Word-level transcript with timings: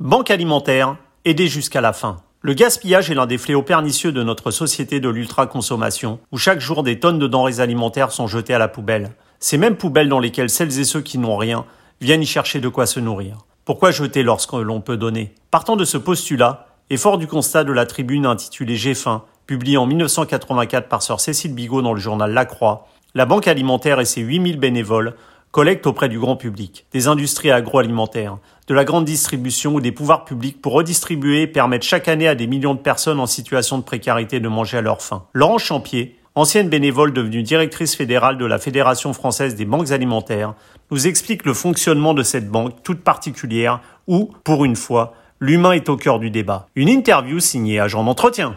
Banque 0.00 0.32
alimentaire, 0.32 0.96
aider 1.24 1.46
jusqu'à 1.46 1.80
la 1.80 1.92
fin. 1.92 2.16
Le 2.40 2.52
gaspillage 2.52 3.12
est 3.12 3.14
l'un 3.14 3.26
des 3.26 3.38
fléaux 3.38 3.62
pernicieux 3.62 4.10
de 4.10 4.24
notre 4.24 4.50
société 4.50 4.98
de 4.98 5.08
l'ultra-consommation, 5.08 6.18
où 6.32 6.36
chaque 6.36 6.58
jour 6.58 6.82
des 6.82 6.98
tonnes 6.98 7.20
de 7.20 7.28
denrées 7.28 7.60
alimentaires 7.60 8.10
sont 8.10 8.26
jetées 8.26 8.54
à 8.54 8.58
la 8.58 8.66
poubelle. 8.66 9.12
Ces 9.38 9.56
mêmes 9.56 9.76
poubelles 9.76 10.08
dans 10.08 10.18
lesquelles 10.18 10.50
celles 10.50 10.80
et 10.80 10.84
ceux 10.84 11.00
qui 11.00 11.16
n'ont 11.16 11.36
rien 11.36 11.64
viennent 12.00 12.24
y 12.24 12.26
chercher 12.26 12.58
de 12.58 12.66
quoi 12.66 12.86
se 12.86 12.98
nourrir. 12.98 13.38
Pourquoi 13.64 13.92
jeter 13.92 14.24
lorsque 14.24 14.54
l'on 14.54 14.80
peut 14.80 14.96
donner? 14.96 15.32
Partant 15.52 15.76
de 15.76 15.84
ce 15.84 15.96
postulat, 15.96 16.66
et 16.90 16.96
fort 16.96 17.16
du 17.16 17.28
constat 17.28 17.62
de 17.62 17.72
la 17.72 17.86
tribune 17.86 18.26
intitulée 18.26 18.74
J'ai 18.74 18.94
faim, 18.94 19.22
publiée 19.46 19.76
en 19.76 19.86
1984 19.86 20.88
par 20.88 21.02
sœur 21.02 21.20
Cécile 21.20 21.54
Bigot 21.54 21.82
dans 21.82 21.94
le 21.94 22.00
journal 22.00 22.32
La 22.32 22.46
Croix, 22.46 22.88
la 23.14 23.26
Banque 23.26 23.46
alimentaire 23.46 24.00
et 24.00 24.04
ses 24.04 24.22
8000 24.22 24.58
bénévoles 24.58 25.14
collectent 25.54 25.86
auprès 25.86 26.08
du 26.08 26.18
grand 26.18 26.34
public, 26.34 26.84
des 26.90 27.06
industries 27.06 27.52
agroalimentaires, 27.52 28.38
de 28.66 28.74
la 28.74 28.84
grande 28.84 29.04
distribution 29.04 29.74
ou 29.74 29.80
des 29.80 29.92
pouvoirs 29.92 30.24
publics 30.24 30.60
pour 30.60 30.72
redistribuer 30.72 31.42
et 31.42 31.46
permettre 31.46 31.86
chaque 31.86 32.08
année 32.08 32.26
à 32.26 32.34
des 32.34 32.48
millions 32.48 32.74
de 32.74 32.80
personnes 32.80 33.20
en 33.20 33.26
situation 33.26 33.78
de 33.78 33.84
précarité 33.84 34.40
de 34.40 34.48
manger 34.48 34.78
à 34.78 34.80
leur 34.80 35.00
faim. 35.00 35.26
Laurent 35.32 35.58
Champier, 35.58 36.18
ancienne 36.34 36.68
bénévole 36.68 37.12
devenue 37.12 37.44
directrice 37.44 37.94
fédérale 37.94 38.36
de 38.36 38.44
la 38.44 38.58
Fédération 38.58 39.12
française 39.12 39.54
des 39.54 39.64
banques 39.64 39.92
alimentaires, 39.92 40.54
nous 40.90 41.06
explique 41.06 41.44
le 41.44 41.54
fonctionnement 41.54 42.14
de 42.14 42.24
cette 42.24 42.48
banque 42.48 42.82
toute 42.82 43.04
particulière 43.04 43.80
où, 44.08 44.32
pour 44.42 44.64
une 44.64 44.74
fois, 44.74 45.14
l'humain 45.38 45.70
est 45.70 45.88
au 45.88 45.96
cœur 45.96 46.18
du 46.18 46.30
débat. 46.30 46.66
Une 46.74 46.88
interview 46.88 47.38
signée 47.38 47.78
Agent 47.78 48.02
d'entretien. 48.02 48.56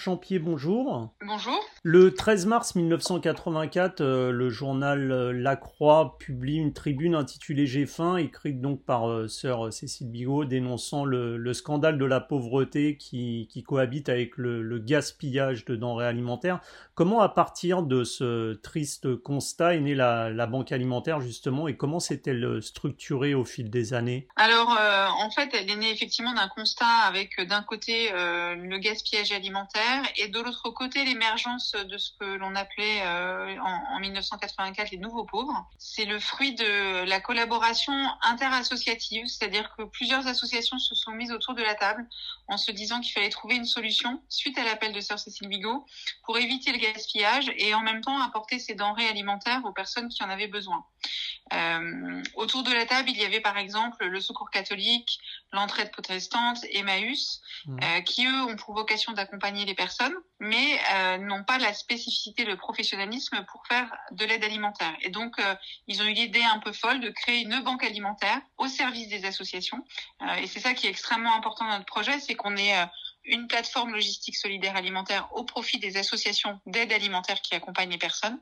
Champier, 0.00 0.38
bonjour. 0.38 1.12
Bonjour. 1.26 1.62
Le 1.82 2.14
13 2.14 2.46
mars 2.46 2.74
1984, 2.74 4.00
euh, 4.00 4.30
le 4.30 4.48
journal 4.48 5.12
euh, 5.12 5.30
La 5.30 5.56
Croix 5.56 6.16
publie 6.18 6.56
une 6.56 6.72
tribune 6.72 7.14
intitulée 7.14 7.66
J'ai 7.66 7.84
faim, 7.84 8.16
écrite 8.16 8.62
donc 8.62 8.82
par 8.82 9.10
euh, 9.10 9.28
sœur 9.28 9.70
Cécile 9.70 10.10
Bigot, 10.10 10.46
dénonçant 10.46 11.04
le, 11.04 11.52
scandale 11.52 11.98
de 11.98 12.06
la 12.06 12.18
pauvreté 12.20 12.96
qui, 12.96 13.46
cohabite 13.66 14.08
avec 14.08 14.38
le, 14.38 14.78
gaspillage 14.78 15.66
de 15.66 15.76
denrées 15.76 16.06
alimentaires. 16.06 16.60
Comment, 16.94 17.20
à 17.20 17.28
partir 17.28 17.82
de 17.82 18.02
ce 18.02 18.54
triste 18.54 19.16
constat, 19.16 19.74
est 19.74 19.80
née 19.80 19.94
la, 19.94 20.46
Banque 20.46 20.72
alimentaire 20.72 21.20
justement 21.20 21.68
et 21.68 21.76
comment 21.76 22.00
s'est-elle 22.00 22.62
structurée 22.62 23.34
au 23.34 23.44
fil 23.44 23.68
des 23.68 23.92
années? 23.92 24.26
Alors, 24.36 24.70
en 24.70 25.30
fait, 25.30 25.50
elle 25.52 25.70
est 25.70 25.76
née 25.76 25.90
effectivement 25.90 26.32
d'un 26.32 26.48
constat 26.48 26.86
avec 27.06 27.38
d'un 27.46 27.62
côté 27.62 28.10
le 28.12 28.78
gaspillage 28.78 29.32
alimentaire 29.32 29.89
et 30.16 30.28
de 30.28 30.40
l'autre 30.40 30.70
côté 30.70 31.04
l'émergence 31.04 31.72
de 31.72 31.98
ce 31.98 32.10
que 32.18 32.24
l'on 32.24 32.54
appelait 32.54 33.02
euh, 33.02 33.56
en, 33.60 33.96
en, 33.96 34.00
1984 34.00 34.90
les 34.90 34.98
nouveaux 34.98 35.24
pauvres. 35.24 35.66
C'est 35.78 36.04
le 36.04 36.18
fruit 36.18 36.54
de 36.54 37.04
la 37.04 37.20
collaboration 37.20 37.92
interassociative, 38.22 39.26
c'est-à-dire 39.26 39.74
que 39.76 39.84
plusieurs 39.84 40.26
associations 40.26 40.78
se 40.78 40.94
sont 40.94 41.12
mises 41.12 41.32
autour 41.32 41.54
de 41.54 41.62
la 41.62 41.74
table 41.74 42.06
en 42.48 42.56
se 42.56 42.70
disant 42.72 43.00
qu'il 43.00 43.12
fallait 43.12 43.30
trouver 43.30 43.56
une 43.56 43.64
solution 43.64 44.22
suite 44.28 44.58
à 44.58 44.64
l'appel 44.64 44.92
de 44.92 45.00
sœur 45.00 45.18
Cécile 45.18 45.48
Bigot 45.48 45.86
pour 46.24 46.38
éviter 46.38 46.72
le 46.72 46.78
gaspillage 46.78 47.50
et 47.56 47.74
en 47.74 47.80
même 47.80 48.00
temps 48.00 48.20
apporter 48.20 48.58
ces 48.58 48.74
denrées 48.74 49.08
alimentaires 49.08 49.64
aux 49.64 49.72
personnes 49.72 50.08
qui 50.08 50.22
en 50.22 50.30
avaient 50.30 50.48
besoin. 50.48 50.84
Euh, 51.52 52.22
autour 52.34 52.62
de 52.62 52.72
la 52.72 52.86
table, 52.86 53.10
il 53.10 53.18
y 53.18 53.24
avait 53.24 53.40
par 53.40 53.58
exemple 53.58 54.04
le 54.04 54.20
Secours 54.20 54.50
catholique, 54.50 55.18
l'entraide 55.52 55.90
protestante, 55.90 56.58
Emmaüs, 56.72 57.40
mmh. 57.66 57.78
euh, 57.82 58.00
qui 58.02 58.26
eux 58.26 58.42
ont 58.42 58.56
pour 58.56 58.74
vocation 58.74 59.12
d'accompagner 59.12 59.64
les 59.64 59.74
mais 60.38 60.78
euh, 60.94 61.18
n'ont 61.18 61.44
pas 61.44 61.58
la 61.58 61.72
spécificité, 61.72 62.44
le 62.44 62.56
professionnalisme 62.56 63.44
pour 63.50 63.66
faire 63.66 63.90
de 64.12 64.24
l'aide 64.24 64.44
alimentaire. 64.44 64.94
Et 65.02 65.10
donc, 65.10 65.38
euh, 65.38 65.54
ils 65.86 66.02
ont 66.02 66.06
eu 66.06 66.12
l'idée 66.12 66.42
un 66.42 66.58
peu 66.58 66.72
folle 66.72 67.00
de 67.00 67.10
créer 67.10 67.42
une 67.42 67.60
banque 67.60 67.84
alimentaire 67.84 68.40
au 68.58 68.66
service 68.66 69.08
des 69.08 69.24
associations. 69.24 69.84
Euh, 70.22 70.34
et 70.36 70.46
c'est 70.46 70.60
ça 70.60 70.74
qui 70.74 70.86
est 70.86 70.90
extrêmement 70.90 71.34
important 71.34 71.66
dans 71.66 71.72
notre 71.72 71.86
projet, 71.86 72.18
c'est 72.20 72.34
qu'on 72.34 72.56
est 72.56 72.74
une 73.24 73.46
plateforme 73.48 73.92
logistique 73.92 74.36
solidaire 74.36 74.76
alimentaire 74.76 75.28
au 75.32 75.44
profit 75.44 75.78
des 75.78 75.96
associations 75.96 76.60
d'aide 76.66 76.92
alimentaire 76.92 77.40
qui 77.42 77.54
accompagnent 77.54 77.90
les 77.90 77.98
personnes. 77.98 78.38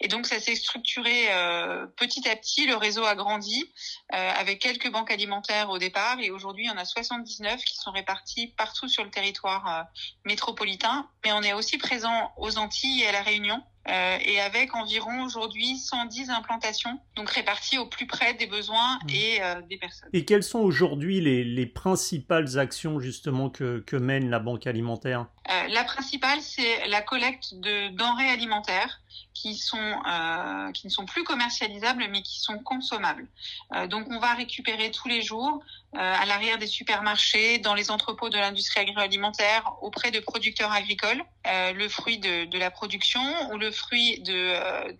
Et 0.00 0.08
donc 0.08 0.26
ça 0.26 0.40
s'est 0.40 0.54
structuré 0.54 1.32
euh, 1.32 1.86
petit 1.96 2.28
à 2.28 2.36
petit, 2.36 2.66
le 2.66 2.76
réseau 2.76 3.04
a 3.04 3.14
grandi 3.14 3.72
euh, 4.12 4.30
avec 4.36 4.58
quelques 4.58 4.90
banques 4.90 5.10
alimentaires 5.10 5.70
au 5.70 5.78
départ. 5.78 6.18
Et 6.20 6.30
aujourd'hui 6.30 6.64
il 6.64 6.68
y 6.68 6.70
en 6.70 6.76
a 6.76 6.84
79 6.84 7.62
qui 7.64 7.76
sont 7.76 7.90
réparties 7.90 8.48
partout 8.56 8.88
sur 8.88 9.04
le 9.04 9.10
territoire 9.10 9.66
euh, 9.68 9.82
métropolitain, 10.24 11.08
mais 11.24 11.32
on 11.32 11.42
est 11.42 11.52
aussi 11.52 11.78
présent 11.78 12.32
aux 12.36 12.58
Antilles 12.58 13.02
et 13.02 13.06
à 13.06 13.12
la 13.12 13.22
Réunion 13.22 13.62
euh, 13.88 14.18
et 14.24 14.40
avec 14.40 14.74
environ 14.74 15.24
aujourd'hui 15.24 15.78
110 15.78 16.30
implantations, 16.30 17.00
donc 17.16 17.30
réparties 17.30 17.78
au 17.78 17.86
plus 17.86 18.06
près 18.06 18.34
des 18.34 18.46
besoins 18.46 18.98
mmh. 19.04 19.10
et 19.10 19.42
euh, 19.42 19.62
des 19.62 19.78
personnes. 19.78 20.10
Et 20.12 20.24
quelles 20.24 20.42
sont 20.42 20.58
aujourd'hui 20.58 21.20
les, 21.20 21.42
les, 21.42 21.66
principales 21.66 22.58
actions 22.58 23.00
justement 23.00 23.48
que, 23.48 23.78
que 23.86 23.96
mène 23.96 24.28
la 24.28 24.40
Banque 24.40 24.66
alimentaire? 24.66 25.26
Euh, 25.50 25.68
La 25.68 25.84
principale, 25.84 26.40
c'est 26.40 26.86
la 26.88 27.00
collecte 27.00 27.54
de 27.54 27.88
denrées 27.96 28.28
alimentaires 28.28 29.00
euh, 29.46 30.72
qui 30.72 30.86
ne 30.86 30.90
sont 30.90 31.06
plus 31.06 31.24
commercialisables 31.24 32.06
mais 32.10 32.22
qui 32.22 32.40
sont 32.40 32.58
consommables. 32.58 33.26
Euh, 33.74 33.86
donc 33.86 34.06
on 34.10 34.18
va 34.18 34.34
récupérer 34.34 34.90
tous 34.90 35.08
les 35.08 35.22
jours 35.22 35.60
euh, 35.94 35.98
à 35.98 36.26
l'arrière 36.26 36.58
des 36.58 36.66
supermarchés, 36.66 37.58
dans 37.58 37.74
les 37.74 37.90
entrepôts 37.90 38.28
de 38.28 38.36
l'industrie 38.36 38.80
agroalimentaire, 38.80 39.72
auprès 39.80 40.10
de 40.10 40.20
producteurs 40.20 40.72
agricoles, 40.72 41.22
le 41.46 41.88
fruit 41.88 42.18
de, 42.18 42.58
la 42.58 42.70
production 42.70 43.22
ou 43.50 43.56
le 43.56 43.70
fruit 43.70 44.20
de, 44.20 44.52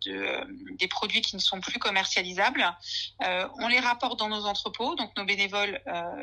de, 0.07 0.77
des 0.77 0.89
produits 0.89 1.21
qui 1.21 1.37
ne 1.37 1.41
sont 1.41 1.61
plus 1.61 1.79
commercialisables. 1.79 2.65
on 3.21 3.69
les 3.69 3.81
rapporte 3.81 4.19
dans 4.19 4.29
nos 4.29 4.47
entrepôts, 4.47 4.95
donc 4.95 5.15
nos 5.17 5.25
bénévoles 5.25 5.79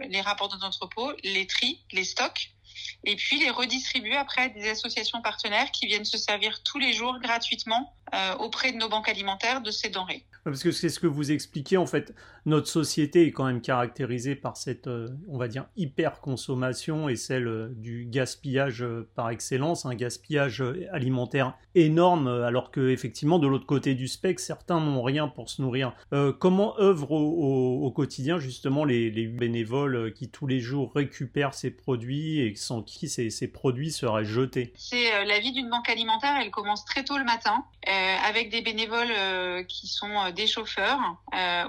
les 0.09 0.21
rapportent 0.21 0.53
dans 0.53 0.57
nos 0.57 0.65
entrepôts, 0.65 1.11
les 1.23 1.45
trient, 1.45 1.79
les 1.91 2.03
stockent 2.03 2.54
et 3.03 3.15
puis 3.15 3.39
les 3.39 3.49
redistribuer 3.49 4.15
après 4.15 4.49
des 4.49 4.69
associations 4.69 5.21
partenaires 5.21 5.71
qui 5.71 5.85
viennent 5.85 6.05
se 6.05 6.17
servir 6.17 6.63
tous 6.63 6.79
les 6.79 6.93
jours 6.93 7.19
gratuitement 7.19 7.93
euh, 8.13 8.35
auprès 8.35 8.71
de 8.71 8.77
nos 8.77 8.89
banques 8.89 9.09
alimentaires 9.09 9.61
de 9.61 9.71
ces 9.71 9.89
denrées. 9.89 10.25
Parce 10.45 10.61
que 10.61 10.71
c'est 10.71 10.89
ce 10.89 10.99
que 10.99 11.07
vous 11.07 11.31
expliquez, 11.31 11.75
en 11.77 11.87
fait, 11.87 12.13
notre 12.45 12.67
société 12.67 13.25
est 13.25 13.31
quand 13.31 13.45
même 13.45 13.61
caractérisée 13.61 14.35
par 14.35 14.57
cette, 14.57 14.85
euh, 14.85 15.09
on 15.27 15.39
va 15.39 15.47
dire, 15.47 15.65
hyper-consommation 15.75 17.09
et 17.09 17.15
celle 17.15 17.47
euh, 17.47 17.69
du 17.75 18.05
gaspillage 18.05 18.85
par 19.15 19.31
excellence, 19.31 19.87
un 19.87 19.95
gaspillage 19.95 20.63
alimentaire 20.91 21.57
énorme, 21.73 22.27
alors 22.27 22.69
que 22.69 22.89
effectivement, 22.89 23.39
de 23.39 23.47
l'autre 23.47 23.65
côté 23.65 23.95
du 23.95 24.07
spectre, 24.07 24.41
certains 24.41 24.79
n'ont 24.79 25.01
rien 25.01 25.27
pour 25.27 25.49
se 25.49 25.61
nourrir. 25.61 25.93
comment 26.39 26.79
œuvrent 26.79 27.11
au, 27.11 27.91
quotidien 27.91 28.39
justement 28.39 28.85
les, 28.85 29.09
les, 29.09 29.27
bénévoles 29.27 30.13
qui 30.13 30.29
tous 30.29 30.47
les 30.47 30.59
jours 30.59 30.93
récupèrent 30.93 31.53
ces 31.53 31.71
produits 31.71 32.39
et 32.39 32.55
sans 32.55 32.81
qui 32.81 33.09
ces, 33.09 33.47
produits 33.47 33.91
seraient 33.91 34.25
jetés? 34.25 34.73
C'est 34.77 35.25
la 35.25 35.39
vie 35.39 35.51
d'une 35.51 35.69
banque 35.69 35.89
alimentaire, 35.89 36.35
elle 36.41 36.51
commence 36.51 36.85
très 36.85 37.03
tôt 37.03 37.17
le 37.17 37.25
matin. 37.25 37.65
Euh, 37.87 38.15
avec 38.27 38.49
des 38.49 38.61
bénévoles 38.61 39.13
euh, 39.15 39.63
qui 39.63 39.87
sont 39.87 40.09
euh, 40.09 40.31
des 40.35 40.47
chauffeurs 40.47 40.99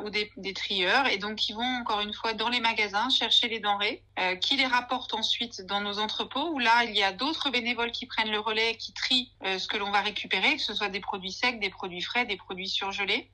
ou 0.04 0.10
des, 0.10 0.54
trieurs. 0.54 1.06
Et 1.08 1.18
donc 1.18 1.36
qui 1.36 1.52
vont 1.52 1.80
encore 1.80 2.00
une 2.00 2.12
fois 2.12 2.34
dans 2.34 2.48
les 2.48 2.60
magasins 2.60 3.08
chercher 3.08 3.48
les 3.48 3.60
denrées, 3.60 4.02
qui 4.40 4.56
les 4.56 4.66
rapportent 4.66 5.14
ensuite 5.14 5.64
dans 5.66 5.80
nos 5.80 5.98
entrepôts 5.98 6.50
où 6.50 6.58
là 6.58 6.84
il 6.84 6.96
y 6.96 7.02
a 7.02 7.12
d'autres 7.12 7.50
bénévoles 7.50 7.92
qui 7.92 8.06
prennent 8.06 8.30
le 8.30 8.40
relais, 8.40 8.76
qui 8.76 8.92
trient 8.92 9.32
ce 9.44 9.66
que 9.66 9.76
l'on 9.76 9.90
va 9.90 10.00
récupérer, 10.00 10.56
que 10.56 10.62
ce 10.62 10.74
soit 10.74 10.88
des 10.88 11.00
produits 11.00 11.32
secs, 11.32 11.58
des 11.58 11.70
produits 11.70 12.02
frais, 12.02 12.26
des 12.26 12.36
produits 12.36 12.68
surgelés, 12.68 13.30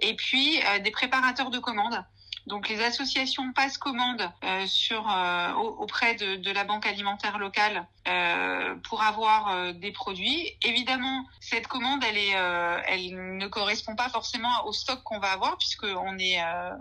et 0.00 0.14
puis 0.14 0.60
des 0.82 0.90
préparateurs 0.90 1.50
de 1.50 1.58
commandes 1.58 2.04
donc 2.46 2.68
les 2.68 2.82
associations 2.82 3.52
passent 3.52 3.78
commande 3.78 4.22
euh, 4.44 4.66
euh, 4.92 5.52
auprès 5.54 6.14
de, 6.14 6.52
la 6.52 6.64
banque 6.64 6.86
alimentaire 6.86 7.38
locale 7.38 7.86
euh, 8.08 8.74
pour 8.88 9.02
avoir 9.02 9.72
des 9.74 9.92
produits. 9.92 10.56
Évidemment, 10.62 11.26
cette 11.40 11.66
commande, 11.66 12.02
elle 12.04 13.36
ne 13.36 13.46
correspond 13.46 13.94
pas 13.94 14.08
forcément 14.08 14.66
au 14.66 14.72
stock 14.72 15.02
qu'on 15.02 15.18
va 15.18 15.32
avoir 15.32 15.58
puisque 15.58 15.84
on 15.84 16.18
est, 16.18 16.38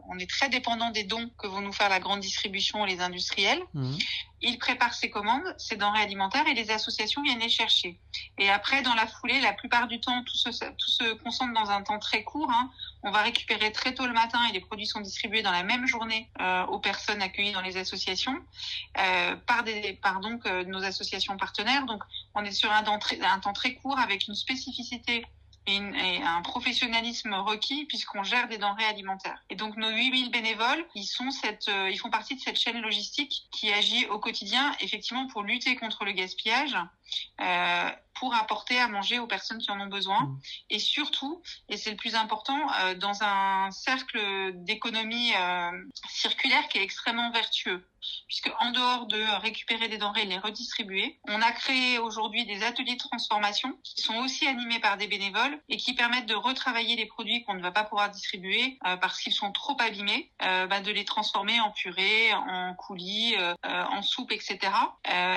on 0.10 0.18
est 0.18 0.30
très 0.30 0.50
dépendant 0.50 0.90
des 0.92 1.04
dons 1.04 1.30
que 1.38 1.48
vont 1.48 1.62
nous 1.62 1.74
faire 1.74 1.90
la 1.90 2.00
grande 2.00 2.22
distribution 2.22 2.86
et 2.86 2.90
les 2.90 3.02
industriels. 3.02 3.62
Mmh. 3.74 3.98
Ils 4.42 4.58
préparent 4.58 4.94
ces 4.94 5.10
commandes, 5.10 5.56
ces 5.58 5.76
denrées 5.76 6.02
alimentaires 6.02 6.48
et 6.48 6.54
les 6.54 6.72
associations 6.72 7.22
viennent 7.22 7.40
les 7.40 7.50
chercher. 7.50 8.00
Et 8.38 8.50
après, 8.50 8.82
dans 8.82 8.94
la 8.94 9.06
foulée, 9.08 9.40
la 9.42 9.54
plupart 9.54 9.88
du 9.88 10.00
temps, 10.00 10.24
tout 10.24 10.36
se, 10.36 10.50
tout 10.50 10.90
se 10.90 11.14
concentre 11.16 11.54
dans 11.54 11.70
un 11.70 11.82
temps 11.84 12.00
très 12.00 12.24
court. 12.24 12.50
Hein. 12.50 12.72
On 13.04 13.12
va 13.12 13.22
récupérer 13.22 13.72
très 13.72 13.94
tôt 13.94 14.06
le 14.06 14.14
matin 14.14 14.40
et 14.50 14.54
les 14.54 14.62
produits 14.62 14.88
sont 14.88 15.02
distribués 15.02 15.42
dans 15.42 15.52
la 15.52 15.64
même 15.64 15.88
journée 15.88 16.30
euh, 16.42 16.66
aux 16.66 16.80
personnes 16.80 17.22
accueillies 17.22 17.54
dans 17.54 17.62
les 17.62 17.78
associations 17.78 18.38
euh, 18.98 19.36
par, 19.36 19.64
des, 19.64 19.94
par 20.02 20.20
donc 20.20 20.46
euh, 20.46 20.64
nos 20.66 20.84
associations 20.84 21.38
partenaires. 21.38 21.86
Donc, 21.86 22.04
on 22.36 22.44
est 22.44 22.52
sur 22.52 22.72
un 22.72 22.80
un 22.80 23.40
temps 23.40 23.54
très 23.54 23.76
court 23.76 24.00
avec 24.00 24.28
une 24.28 24.36
spécificité 24.36 25.26
et, 25.70 26.22
un 26.24 26.42
professionnalisme 26.42 27.34
requis 27.34 27.86
puisqu'on 27.86 28.24
gère 28.24 28.48
des 28.48 28.58
denrées 28.58 28.86
alimentaires. 28.86 29.44
Et 29.50 29.56
donc 29.56 29.78
nos 29.78 29.90
8000 29.90 30.32
bénévoles, 30.32 30.86
ils 30.96 31.06
sont 31.06 31.32
cette, 31.32 31.70
euh, 31.70 31.90
ils 31.90 31.98
font 31.98 32.10
partie 32.10 32.36
de 32.36 32.42
cette 32.42 32.60
chaîne 32.60 32.82
logistique 32.82 33.48
qui 33.52 33.72
agit 33.72 34.06
au 34.08 34.20
quotidien 34.20 34.76
effectivement 34.82 35.28
pour 35.28 35.44
lutter 35.44 35.76
contre 35.76 36.06
le 36.06 36.12
gaspillage, 36.12 36.76
euh, 37.42 37.90
pour 38.20 38.36
apporter 38.36 38.80
à 38.80 38.88
manger 38.88 39.20
aux 39.20 39.28
personnes 39.28 39.60
qui 39.60 39.72
en 39.72 39.80
ont 39.80 39.88
besoin. 39.88 40.22
Mmh. 40.24 40.40
Et 40.72 40.80
surtout, 40.80 41.42
et 41.70 41.78
c'est 41.78 41.92
le 41.92 41.96
plus 41.96 42.16
important, 42.16 42.60
dans 42.98 43.24
un 43.24 43.72
cercle 43.72 44.52
d'économie 44.56 45.32
circulaire 46.10 46.68
qui 46.68 46.80
est 46.80 46.84
extrêmement 46.84 47.32
vertueux 47.32 47.86
puisque 48.28 48.52
en 48.60 48.72
dehors 48.72 49.08
de 49.08 49.22
récupérer 49.42 49.88
des 49.88 49.98
denrées 49.98 50.24
et 50.24 50.26
les 50.26 50.38
redistribuer, 50.38 51.20
on 51.28 51.42
a 51.42 51.52
créé 51.52 52.00
aujourd'hui 52.00 52.46
des 52.46 52.64
ateliers 52.64 52.94
de 52.94 53.00
transformation 53.00 53.78
qui 53.84 54.02
sont 54.02 54.16
aussi 54.18 54.48
animés 54.48 54.80
par 54.80 54.98
des 54.98 55.08
bénévoles 55.08 55.60
et 55.70 55.78
qui 55.78 55.94
permettent 55.94 56.28
de 56.28 56.36
retravailler 56.36 56.96
les 56.96 57.06
produits 57.06 57.44
qu'on 57.44 57.56
ne 57.56 57.62
va 57.62 57.72
pas 57.72 57.84
pouvoir 57.84 58.10
distribuer 58.10 58.78
euh, 58.86 58.98
parce 58.98 59.20
qu'ils 59.20 59.34
sont 59.34 59.52
trop 59.52 59.78
abîmés, 59.80 60.32
euh, 60.44 60.68
bah, 60.68 60.82
de 60.82 60.92
les 60.92 61.06
transformer 61.06 61.60
en 61.60 61.72
purée, 61.72 62.34
en 62.34 62.74
coulis, 62.76 63.36
euh, 63.38 63.54
en 63.64 64.02
soupe, 64.02 64.32
etc. 64.32 64.58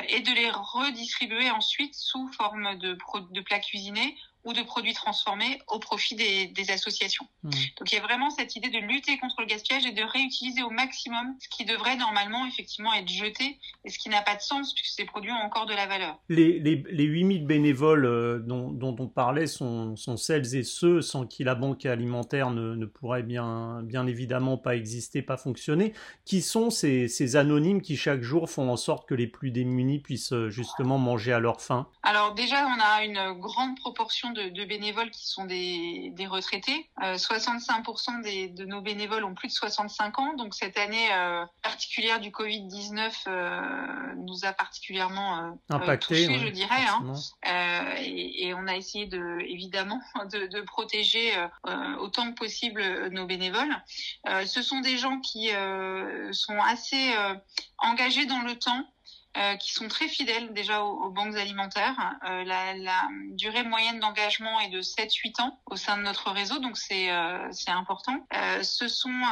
et 0.08 0.20
de 0.20 0.32
les 0.32 0.50
redistribuer 0.50 1.50
ensuite 1.62 1.94
sous 1.94 2.28
forme 2.32 2.76
de, 2.78 2.98
de 3.30 3.40
plats 3.40 3.60
cuisinés 3.60 4.16
ou 4.44 4.52
de 4.52 4.62
produits 4.62 4.94
transformés 4.94 5.60
au 5.68 5.78
profit 5.78 6.14
des, 6.14 6.48
des 6.48 6.70
associations. 6.70 7.26
Mmh. 7.42 7.50
Donc 7.78 7.92
il 7.92 7.94
y 7.94 7.98
a 7.98 8.02
vraiment 8.02 8.30
cette 8.30 8.56
idée 8.56 8.70
de 8.70 8.78
lutter 8.78 9.18
contre 9.18 9.40
le 9.40 9.46
gaspillage 9.46 9.86
et 9.86 9.92
de 9.92 10.02
réutiliser 10.02 10.62
au 10.62 10.70
maximum 10.70 11.36
ce 11.38 11.48
qui 11.48 11.64
devrait 11.64 11.96
normalement 11.96 12.46
effectivement 12.46 12.92
être 12.94 13.08
jeté 13.08 13.58
et 13.84 13.90
ce 13.90 13.98
qui 13.98 14.08
n'a 14.08 14.22
pas 14.22 14.36
de 14.36 14.40
sens 14.40 14.74
puisque 14.74 14.94
ces 14.94 15.04
produits 15.04 15.30
ont 15.30 15.44
encore 15.44 15.66
de 15.66 15.74
la 15.74 15.86
valeur. 15.86 16.18
Les, 16.28 16.58
les, 16.58 16.82
les 16.90 17.04
8000 17.04 17.46
bénévoles 17.46 18.04
euh, 18.04 18.38
dont, 18.40 18.70
dont, 18.70 18.96
on 18.98 19.08
parlait 19.08 19.46
sont, 19.46 19.96
sont, 19.96 20.16
celles 20.16 20.54
et 20.56 20.62
ceux 20.62 21.02
sans 21.02 21.26
qui 21.26 21.44
la 21.44 21.54
banque 21.54 21.86
alimentaire 21.86 22.50
ne, 22.50 22.74
ne, 22.74 22.86
pourrait 22.86 23.22
bien, 23.22 23.82
bien 23.82 24.06
évidemment 24.06 24.58
pas 24.58 24.76
exister, 24.76 25.22
pas 25.22 25.36
fonctionner. 25.36 25.92
Qui 26.24 26.42
sont 26.42 26.70
ces, 26.70 27.08
ces 27.08 27.36
anonymes 27.36 27.82
qui 27.82 27.96
chaque 27.96 28.22
jour 28.22 28.50
font 28.50 28.70
en 28.70 28.76
sorte 28.76 29.08
que 29.08 29.14
les 29.14 29.26
plus 29.26 29.50
démunis 29.50 30.00
puissent 30.00 30.32
euh, 30.32 30.50
justement 30.50 30.98
manger 30.98 31.32
à 31.32 31.38
leur 31.38 31.60
faim? 31.60 31.88
Alors 32.02 32.34
déjà 32.34 32.66
on 32.66 32.80
a 32.80 33.04
une 33.04 33.38
grande 33.38 33.76
proportion 33.78 34.31
de, 34.32 34.64
bénévoles 34.64 35.10
qui 35.10 35.26
sont 35.28 35.44
des, 35.44 36.10
des 36.14 36.26
retraités. 36.26 36.90
65% 37.00 38.20
euh, 38.20 38.22
des, 38.22 38.48
de 38.48 38.64
nos 38.64 38.80
bénévoles 38.80 39.24
ont 39.24 39.34
plus 39.34 39.48
de 39.48 39.52
65 39.52 40.18
ans. 40.18 40.34
Donc 40.34 40.54
cette 40.54 40.78
année 40.78 41.08
euh, 41.12 41.44
particulière 41.62 42.20
du 42.20 42.30
Covid-19 42.30 43.12
euh, 43.26 44.14
nous 44.16 44.44
a 44.44 44.52
particulièrement 44.52 45.58
impacté, 45.68 46.26
touchés, 46.26 46.38
je 46.38 46.48
dirais. 46.48 46.84
Hein. 46.88 47.84
Et, 47.98 48.48
et, 48.48 48.54
on 48.54 48.66
a 48.66 48.76
essayé 48.76 49.06
de, 49.06 49.38
évidemment 49.40 50.00
de, 50.32 50.46
de 50.46 50.60
protéger 50.62 51.32
autant 51.98 52.30
que 52.30 52.34
possible 52.34 53.08
nos 53.10 53.26
bénévoles. 53.26 53.74
ce 54.46 54.62
sont 54.62 54.80
des 54.80 54.98
gens 54.98 55.20
qui 55.20 55.50
sont 56.32 56.60
assez 56.60 57.12
engagés 57.78 58.26
dans 58.26 58.42
le 58.42 58.58
temps. 58.58 58.86
Euh, 59.38 59.56
qui 59.56 59.72
sont 59.72 59.88
très 59.88 60.08
fidèles 60.08 60.52
déjà 60.52 60.82
aux, 60.84 61.08
banques 61.08 61.36
alimentaires. 61.36 62.18
Euh, 62.28 62.44
la, 62.44 62.74
la, 62.74 63.08
durée 63.30 63.62
moyenne 63.62 63.98
d'engagement 63.98 64.60
est 64.60 64.68
de 64.68 64.82
7-8 64.82 65.40
ans 65.40 65.58
au 65.64 65.76
sein 65.76 65.96
de 65.96 66.02
notre 66.02 66.30
réseau, 66.30 66.58
donc 66.58 66.76
c'est 66.76 67.10
euh, 67.10 67.48
important. 67.68 68.26
Euh, 68.34 68.62
ce 68.62 68.88
sont 68.88 69.22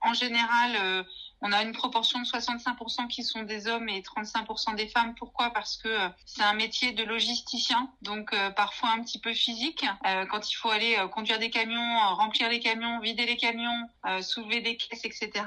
en 0.00 0.14
général 0.14 1.04
on 1.44 1.52
a 1.52 1.62
une 1.62 1.72
proportion 1.72 2.20
de 2.20 2.24
65% 2.24 3.06
qui 3.06 3.22
sont 3.22 3.42
des 3.42 3.66
hommes 3.66 3.90
et 3.90 4.00
35% 4.00 4.76
des 4.76 4.88
femmes. 4.88 5.14
Pourquoi? 5.14 5.50
Parce 5.50 5.76
que 5.76 5.88
euh, 5.88 6.08
c'est 6.24 6.42
un 6.42 6.54
métier 6.54 6.92
de 6.92 7.04
logisticien, 7.04 7.90
donc 8.00 8.32
euh, 8.32 8.48
parfois 8.48 8.88
un 8.92 9.02
petit 9.02 9.18
peu 9.18 9.34
physique. 9.34 9.84
Euh, 10.06 10.24
quand 10.24 10.50
il 10.50 10.54
faut 10.54 10.70
aller 10.70 10.96
conduire 11.12 11.38
des 11.38 11.50
camions, 11.50 11.98
remplir 12.14 12.48
les 12.48 12.60
camions, 12.60 12.98
vider 13.00 13.26
les 13.26 13.36
camions, 13.36 13.88
soulever 14.22 14.62
des 14.62 14.78
caisses, 14.78 15.04
etc. 15.04 15.44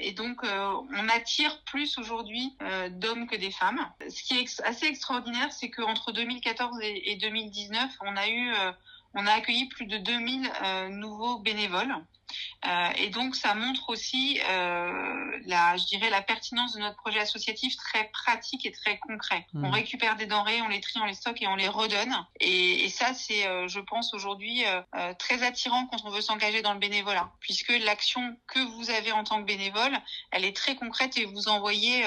et 0.00 0.12
donc 0.12 0.42
on 0.44 1.08
attire 1.08 1.62
plus 1.64 1.98
aujourd'hui 1.98 2.56
d'hommes 2.90 3.26
que 3.26 3.36
des 3.36 3.50
femmes. 3.50 3.80
Ce 4.08 4.22
qui 4.22 4.38
est 4.38 4.62
assez 4.62 4.86
extraordinaire, 4.86 5.52
c'est 5.52 5.70
qu'entre 5.70 6.12
2014 6.12 6.78
et 6.82 7.16
2019, 7.16 7.90
on 8.00 8.16
a 8.16 8.28
eu 8.28 8.54
on 9.14 9.26
a 9.26 9.32
accueilli 9.32 9.66
plus 9.66 9.86
de 9.86 9.98
2000 9.98 10.50
nouveaux 10.90 11.38
bénévoles. 11.38 11.94
Euh, 12.66 12.88
et 12.96 13.10
donc, 13.10 13.36
ça 13.36 13.54
montre 13.54 13.90
aussi, 13.90 14.40
euh, 14.48 15.38
la, 15.46 15.76
je 15.76 15.84
dirais, 15.86 16.10
la 16.10 16.22
pertinence 16.22 16.74
de 16.74 16.80
notre 16.80 16.96
projet 16.96 17.20
associatif 17.20 17.76
très 17.76 18.04
pratique 18.12 18.66
et 18.66 18.72
très 18.72 18.98
concret. 18.98 19.46
Mmh. 19.52 19.64
On 19.64 19.70
récupère 19.70 20.16
des 20.16 20.26
denrées, 20.26 20.62
on 20.62 20.68
les 20.68 20.80
trie, 20.80 20.98
on 21.00 21.04
les 21.04 21.14
stocke 21.14 21.42
et 21.42 21.46
on 21.46 21.56
les 21.56 21.68
redonne. 21.68 22.14
Et, 22.40 22.84
et 22.84 22.88
ça, 22.88 23.14
c'est, 23.14 23.46
euh, 23.46 23.68
je 23.68 23.80
pense, 23.80 24.14
aujourd'hui 24.14 24.64
très 25.18 25.42
attirant 25.42 25.86
quand 25.86 26.04
on 26.04 26.10
veut 26.10 26.20
s'engager 26.20 26.62
dans 26.62 26.72
le 26.72 26.78
bénévolat, 26.78 27.30
puisque 27.40 27.70
l'action 27.70 28.36
que 28.46 28.60
vous 28.60 28.90
avez 28.90 29.12
en 29.12 29.24
tant 29.24 29.40
que 29.40 29.46
bénévole, 29.46 29.96
elle 30.30 30.44
est 30.44 30.56
très 30.56 30.74
concrète 30.74 31.16
et 31.18 31.24
vous 31.24 31.48
envoyez 31.48 32.04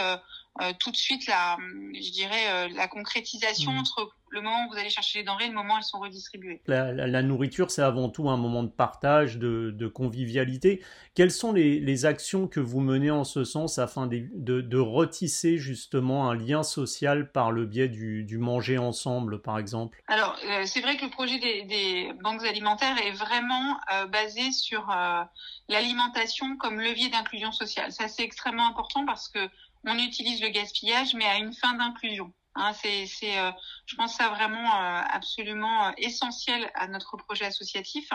tout 0.79 0.91
de 0.91 0.97
suite 0.97 1.27
la, 1.27 1.57
je 1.93 2.11
dirais, 2.11 2.69
la 2.69 2.87
concrétisation 2.87 3.71
mmh. 3.71 3.77
entre 3.77 4.13
le 4.31 4.41
moment 4.41 4.65
où 4.65 4.71
vous 4.71 4.77
allez 4.77 4.89
chercher 4.89 5.19
les 5.19 5.25
denrées, 5.25 5.47
le 5.47 5.53
moment 5.53 5.75
où 5.75 5.77
elles 5.77 5.83
sont 5.83 5.99
redistribuées. 5.99 6.61
La, 6.67 7.21
nourriture, 7.21 7.71
c'est 7.71 7.81
avant 7.81 8.09
tout 8.09 8.29
un 8.29 8.37
moment 8.37 8.63
de 8.63 8.69
partage, 8.69 9.37
de, 9.37 9.87
convivialité. 9.87 10.83
Quelles 11.15 11.31
sont 11.31 11.51
les, 11.51 12.05
actions 12.05 12.47
que 12.47 12.59
vous 12.59 12.79
menez 12.79 13.11
en 13.11 13.23
ce 13.23 13.43
sens 13.43 13.79
afin 13.79 14.07
de, 14.07 14.77
retisser 14.79 15.57
justement 15.57 16.29
un 16.29 16.35
lien 16.35 16.63
social 16.63 17.31
par 17.31 17.51
le 17.51 17.65
biais 17.65 17.89
du, 17.89 18.37
manger 18.37 18.77
ensemble, 18.77 19.41
par 19.41 19.59
exemple? 19.59 20.01
Alors, 20.07 20.35
euh, 20.45 20.65
c'est 20.65 20.81
vrai 20.81 20.97
que 20.97 21.05
le 21.05 21.11
projet 21.11 21.39
des, 21.39 22.13
banques 22.21 22.43
alimentaires 22.43 22.97
est 23.05 23.11
vraiment 23.11 23.77
euh, 23.93 24.05
basé 24.07 24.51
sur 24.51 24.89
euh, 24.89 25.23
l'alimentation 25.67 26.57
comme 26.57 26.79
levier 26.79 27.09
d'inclusion 27.09 27.51
sociale. 27.51 27.91
Ça, 27.91 28.07
c'est 28.07 28.23
extrêmement 28.23 28.67
important 28.67 29.05
parce 29.05 29.27
que 29.29 29.39
on 29.85 29.97
utilise 29.97 30.41
le 30.41 30.49
gaspillage, 30.49 31.13
mais 31.13 31.25
à 31.25 31.37
une 31.37 31.53
fin 31.53 31.73
d'inclusion. 31.73 32.33
Hein, 32.55 32.73
c'est, 32.73 33.39
euh, 33.39 33.51
je 33.85 33.95
pense, 33.95 34.15
ça 34.15 34.29
vraiment 34.29 34.75
euh, 34.75 35.01
absolument 35.09 35.87
euh, 35.87 35.91
essentiel 35.97 36.69
à 36.73 36.87
notre 36.87 37.15
projet 37.15 37.45
associatif. 37.45 38.09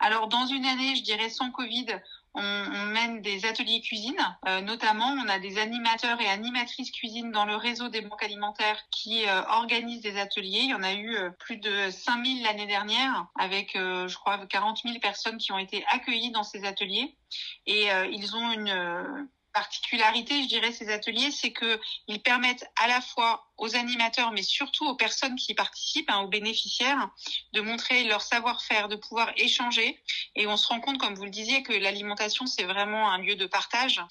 Alors, 0.00 0.28
dans 0.28 0.46
une 0.46 0.64
année, 0.64 0.96
je 0.96 1.02
dirais 1.02 1.30
sans 1.30 1.50
Covid, 1.50 1.86
on, 2.34 2.42
mène 2.88 3.22
des 3.22 3.46
ateliers 3.46 3.80
cuisine, 3.80 4.18
notamment 4.62 5.06
on 5.06 5.26
a 5.26 5.38
des 5.38 5.56
animateurs 5.56 6.20
et 6.20 6.28
animatrices 6.28 6.90
cuisine 6.90 7.32
dans 7.32 7.46
le 7.46 7.56
réseau 7.56 7.88
des 7.88 8.02
banques 8.02 8.22
alimentaires 8.22 8.78
qui 8.90 9.24
organisent 9.48 10.02
des 10.02 10.18
ateliers. 10.18 10.60
Il 10.60 10.70
y 10.70 10.74
en 10.74 10.82
a 10.82 10.92
eu 10.92 11.16
plus 11.38 11.56
de 11.56 11.90
5000 11.90 12.42
l'année 12.42 12.66
dernière 12.66 13.26
avec, 13.38 13.70
je 13.74 14.14
crois, 14.16 14.46
40 14.46 14.80
000 14.84 14.98
personnes 14.98 15.38
qui 15.38 15.52
ont 15.52 15.58
été 15.58 15.82
accueillies 15.88 16.30
dans 16.30 16.42
ces 16.42 16.64
ateliers. 16.66 17.16
Et 17.64 17.86
ils 18.12 18.36
ont 18.36 18.52
une 18.52 19.28
particularité, 19.56 20.42
je 20.42 20.48
dirais, 20.48 20.70
ces 20.70 20.90
ateliers, 20.90 21.30
c'est 21.30 21.50
que 21.50 21.80
ils 22.08 22.20
permettent 22.20 22.70
à 22.76 22.88
la 22.88 23.00
fois 23.00 23.46
aux 23.56 23.74
animateurs, 23.74 24.30
mais 24.32 24.42
surtout 24.42 24.86
aux 24.86 24.96
personnes 24.96 25.34
qui 25.36 25.54
participent, 25.54 26.10
hein, 26.10 26.18
aux 26.18 26.28
bénéficiaires, 26.28 27.08
de 27.54 27.62
montrer 27.62 28.04
leur 28.04 28.20
savoir-faire, 28.20 28.88
de 28.88 28.96
pouvoir 28.96 29.32
échanger. 29.38 29.98
Et 30.34 30.46
on 30.46 30.58
se 30.58 30.68
rend 30.68 30.80
compte, 30.80 30.98
comme 30.98 31.14
vous 31.14 31.24
le 31.24 31.30
disiez, 31.30 31.62
que 31.62 31.72
l'alimentation, 31.72 32.46
c'est 32.46 32.64
vraiment 32.64 33.10
un 33.10 33.16
lieu 33.16 33.34
de 33.34 33.46
partage 33.46 34.02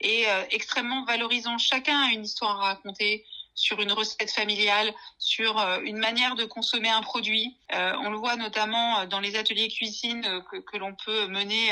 et 0.00 0.26
euh, 0.26 0.42
extrêmement 0.50 1.04
valorisant. 1.04 1.58
Chacun 1.58 2.00
a 2.00 2.12
une 2.12 2.24
histoire 2.24 2.62
à 2.62 2.64
raconter 2.68 3.26
sur 3.54 3.80
une 3.80 3.92
recette 3.92 4.30
familiale, 4.30 4.92
sur 5.18 5.58
euh, 5.58 5.80
une 5.82 5.98
manière 5.98 6.34
de 6.34 6.44
consommer 6.44 6.90
un 6.90 7.02
produit. 7.02 7.56
Euh, 7.72 7.92
on 8.00 8.10
le 8.10 8.16
voit 8.16 8.36
notamment 8.36 9.00
euh, 9.00 9.06
dans 9.06 9.20
les 9.20 9.36
ateliers 9.36 9.68
cuisine 9.68 10.42
que, 10.50 10.56
que 10.56 10.76
l'on 10.76 10.94
peut 10.94 11.26
mener 11.28 11.70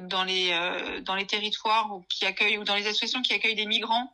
dans 0.00 0.24
les 0.24 1.00
dans 1.02 1.14
les 1.14 1.26
territoires 1.26 2.00
qui 2.08 2.26
accueillent 2.26 2.58
ou 2.58 2.64
dans 2.64 2.74
les 2.74 2.86
associations 2.86 3.22
qui 3.22 3.32
accueillent 3.32 3.54
des 3.54 3.66
migrants. 3.66 4.12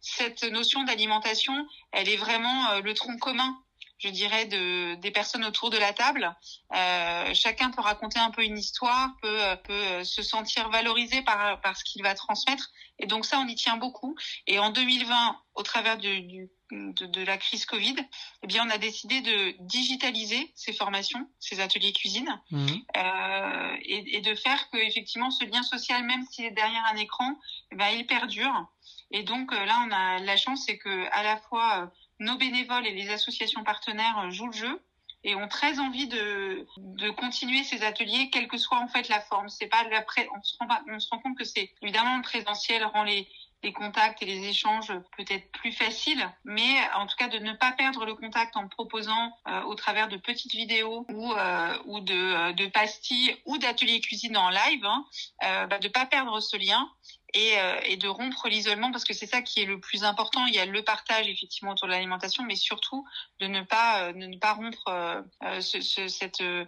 cette 0.00 0.44
notion 0.44 0.84
d'alimentation, 0.84 1.66
elle 1.92 2.08
est 2.08 2.16
vraiment 2.16 2.80
le 2.80 2.94
tronc 2.94 3.18
commun 3.18 3.56
je 3.98 4.08
dirais, 4.08 4.46
de, 4.46 4.94
des 4.96 5.10
personnes 5.10 5.44
autour 5.44 5.70
de 5.70 5.78
la 5.78 5.92
table. 5.92 6.34
Euh, 6.74 7.34
chacun 7.34 7.70
peut 7.70 7.80
raconter 7.80 8.18
un 8.18 8.30
peu 8.30 8.44
une 8.44 8.58
histoire, 8.58 9.10
peut, 9.22 9.40
peut 9.64 10.04
se 10.04 10.22
sentir 10.22 10.68
valorisé 10.70 11.22
par, 11.22 11.60
par 11.60 11.76
ce 11.76 11.84
qu'il 11.84 12.02
va 12.02 12.14
transmettre. 12.14 12.70
Et 12.98 13.06
donc 13.06 13.24
ça, 13.24 13.40
on 13.40 13.46
y 13.46 13.54
tient 13.54 13.76
beaucoup. 13.76 14.16
Et 14.46 14.58
en 14.58 14.70
2020, 14.70 15.40
au 15.54 15.62
travers 15.62 15.98
du, 15.98 16.22
du 16.22 16.50
de, 16.70 17.06
de, 17.06 17.24
la 17.24 17.36
crise 17.36 17.66
Covid, 17.66 17.96
eh 18.42 18.46
bien, 18.46 18.66
on 18.66 18.70
a 18.70 18.78
décidé 18.78 19.20
de 19.20 19.54
digitaliser 19.60 20.52
ces 20.54 20.72
formations, 20.72 21.28
ces 21.38 21.60
ateliers 21.60 21.92
cuisine, 21.92 22.40
mmh. 22.50 22.66
euh, 22.96 23.76
et, 23.82 24.16
et, 24.16 24.20
de 24.20 24.34
faire 24.34 24.68
que 24.70 24.78
effectivement 24.78 25.30
ce 25.30 25.44
lien 25.44 25.62
social, 25.62 26.04
même 26.04 26.24
s'il 26.30 26.46
est 26.46 26.50
derrière 26.50 26.84
un 26.92 26.96
écran, 26.96 27.38
eh 27.72 27.76
ben, 27.76 27.88
il 27.90 28.06
perdure. 28.06 28.66
Et 29.10 29.22
donc 29.22 29.52
euh, 29.52 29.64
là, 29.64 29.84
on 29.86 29.92
a 29.92 30.18
la 30.18 30.36
chance, 30.36 30.64
c'est 30.66 30.78
que 30.78 31.06
à 31.12 31.22
la 31.22 31.36
fois 31.36 31.82
euh, 31.82 31.86
nos 32.18 32.36
bénévoles 32.36 32.86
et 32.86 32.92
les 32.92 33.10
associations 33.10 33.64
partenaires 33.64 34.18
euh, 34.18 34.30
jouent 34.30 34.46
le 34.46 34.52
jeu 34.52 34.82
et 35.26 35.34
ont 35.34 35.48
très 35.48 35.78
envie 35.78 36.06
de, 36.06 36.66
de 36.76 37.10
continuer 37.10 37.64
ces 37.64 37.82
ateliers, 37.82 38.28
quelle 38.30 38.46
que 38.46 38.58
soit 38.58 38.78
en 38.78 38.88
fait 38.88 39.08
la 39.08 39.20
forme. 39.20 39.48
C'est 39.48 39.68
pas 39.68 39.82
la 39.88 40.04
on 40.36 41.00
se 41.00 41.08
rend 41.10 41.18
compte 41.18 41.38
que 41.38 41.44
c'est 41.44 41.70
évidemment 41.80 42.16
le 42.16 42.22
présentiel 42.22 42.84
rend 42.84 43.04
les 43.04 43.26
les 43.64 43.72
contacts 43.72 44.22
et 44.22 44.26
les 44.26 44.46
échanges 44.46 44.92
peut-être 45.16 45.50
plus 45.52 45.72
faciles, 45.72 46.30
mais 46.44 46.76
en 46.96 47.06
tout 47.06 47.16
cas 47.16 47.28
de 47.28 47.38
ne 47.38 47.54
pas 47.54 47.72
perdre 47.72 48.04
le 48.04 48.14
contact 48.14 48.56
en 48.56 48.68
proposant 48.68 49.32
euh, 49.48 49.62
au 49.62 49.74
travers 49.74 50.08
de 50.08 50.16
petites 50.16 50.52
vidéos 50.52 51.06
ou 51.08 51.32
euh, 51.32 51.78
ou 51.86 52.00
de, 52.00 52.52
de 52.52 52.66
pastilles 52.66 53.34
ou 53.46 53.58
d'ateliers 53.58 54.00
cuisine 54.00 54.36
en 54.36 54.50
live, 54.50 54.84
hein, 54.84 55.04
euh, 55.44 55.66
bah, 55.66 55.78
de 55.78 55.88
pas 55.88 56.06
perdre 56.06 56.40
ce 56.40 56.56
lien 56.56 56.88
et, 57.34 57.54
et 57.86 57.96
de 57.96 58.08
rompre 58.08 58.48
l'isolement 58.48 58.92
parce 58.92 59.04
que 59.04 59.12
c'est 59.12 59.26
ça 59.26 59.42
qui 59.42 59.60
est 59.60 59.64
le 59.64 59.80
plus 59.80 60.04
important. 60.04 60.46
Il 60.46 60.54
y 60.54 60.58
a 60.58 60.66
le 60.66 60.82
partage 60.82 61.28
effectivement 61.28 61.72
autour 61.72 61.88
de 61.88 61.92
l'alimentation, 61.92 62.44
mais 62.44 62.56
surtout 62.56 63.04
de 63.40 63.46
ne 63.46 63.62
pas 63.62 64.12
de 64.12 64.26
ne 64.26 64.38
pas 64.38 64.52
rompre 64.52 65.24
ce, 65.60 65.80
ce, 65.80 66.08
cette 66.08 66.40
euh, 66.40 66.64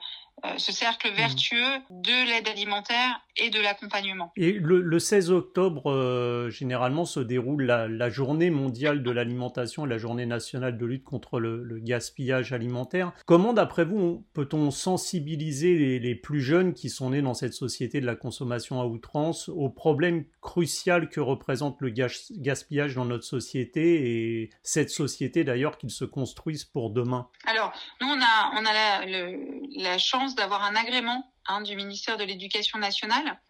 ce 0.58 0.72
cercle 0.72 1.08
mhm. 1.10 1.16
vertueux 1.16 1.78
de 1.90 2.30
l'aide 2.30 2.48
alimentaire 2.48 3.20
et 3.36 3.50
de 3.50 3.60
l'accompagnement. 3.60 4.32
Et 4.36 4.52
le, 4.52 4.98
16 4.98 5.30
octobre, 5.30 5.90
euh, 5.90 6.50
généralement, 6.50 7.04
se 7.04 7.20
déroule 7.20 7.64
la, 7.64 8.10
journée 8.10 8.50
mondiale 8.50 9.02
de 9.02 9.10
l'alimentation 9.10 9.84
et 9.84 9.88
la 9.88 9.98
journée 9.98 10.26
nationale 10.26 10.78
de 10.78 10.86
lutte 10.86 11.04
contre 11.04 11.38
le, 11.40 11.78
gaspillage 11.80 12.52
alimentaire. 12.52 13.12
Comment, 13.26 13.52
d'après 13.52 13.84
vous, 13.84 14.24
peut-on 14.32 14.70
sensibiliser 14.70 15.98
les, 15.98 16.14
plus 16.14 16.40
jeunes 16.40 16.72
qui 16.72 16.88
sont 16.88 17.10
nés 17.10 17.20
dans 17.20 17.34
cette 17.34 17.52
société 17.52 18.00
de 18.00 18.06
la 18.06 18.14
consommation 18.14 18.80
à 18.80 18.86
outrance 18.86 19.48
au 19.50 19.68
problème 19.68 20.24
crucial 20.40 21.08
que 21.08 21.20
représente 21.20 21.76
le 21.80 21.90
gaspillage 21.90 22.94
dans 22.94 23.04
notre 23.04 23.24
société 23.24 24.40
et 24.40 24.50
cette 24.62 24.90
société 24.90 25.44
d'ailleurs 25.44 25.76
qu'ils 25.76 25.90
se 25.90 26.04
construisent 26.04 26.64
pour 26.64 26.90
demain? 26.90 27.28
Alors, 27.46 27.72
nous, 28.00 28.08
on 28.08 28.20
a, 28.20 28.50
on 28.54 28.64
a 28.64 28.72
la, 28.72 29.30
la 29.76 29.98
chance 29.98 30.25
d'avoir 30.34 30.64
un 30.64 30.76
agrément 30.76 31.32
hein, 31.46 31.60
du 31.60 31.76
ministère 31.76 32.16
de 32.16 32.24
l'Éducation 32.24 32.78
nationale 32.78 33.40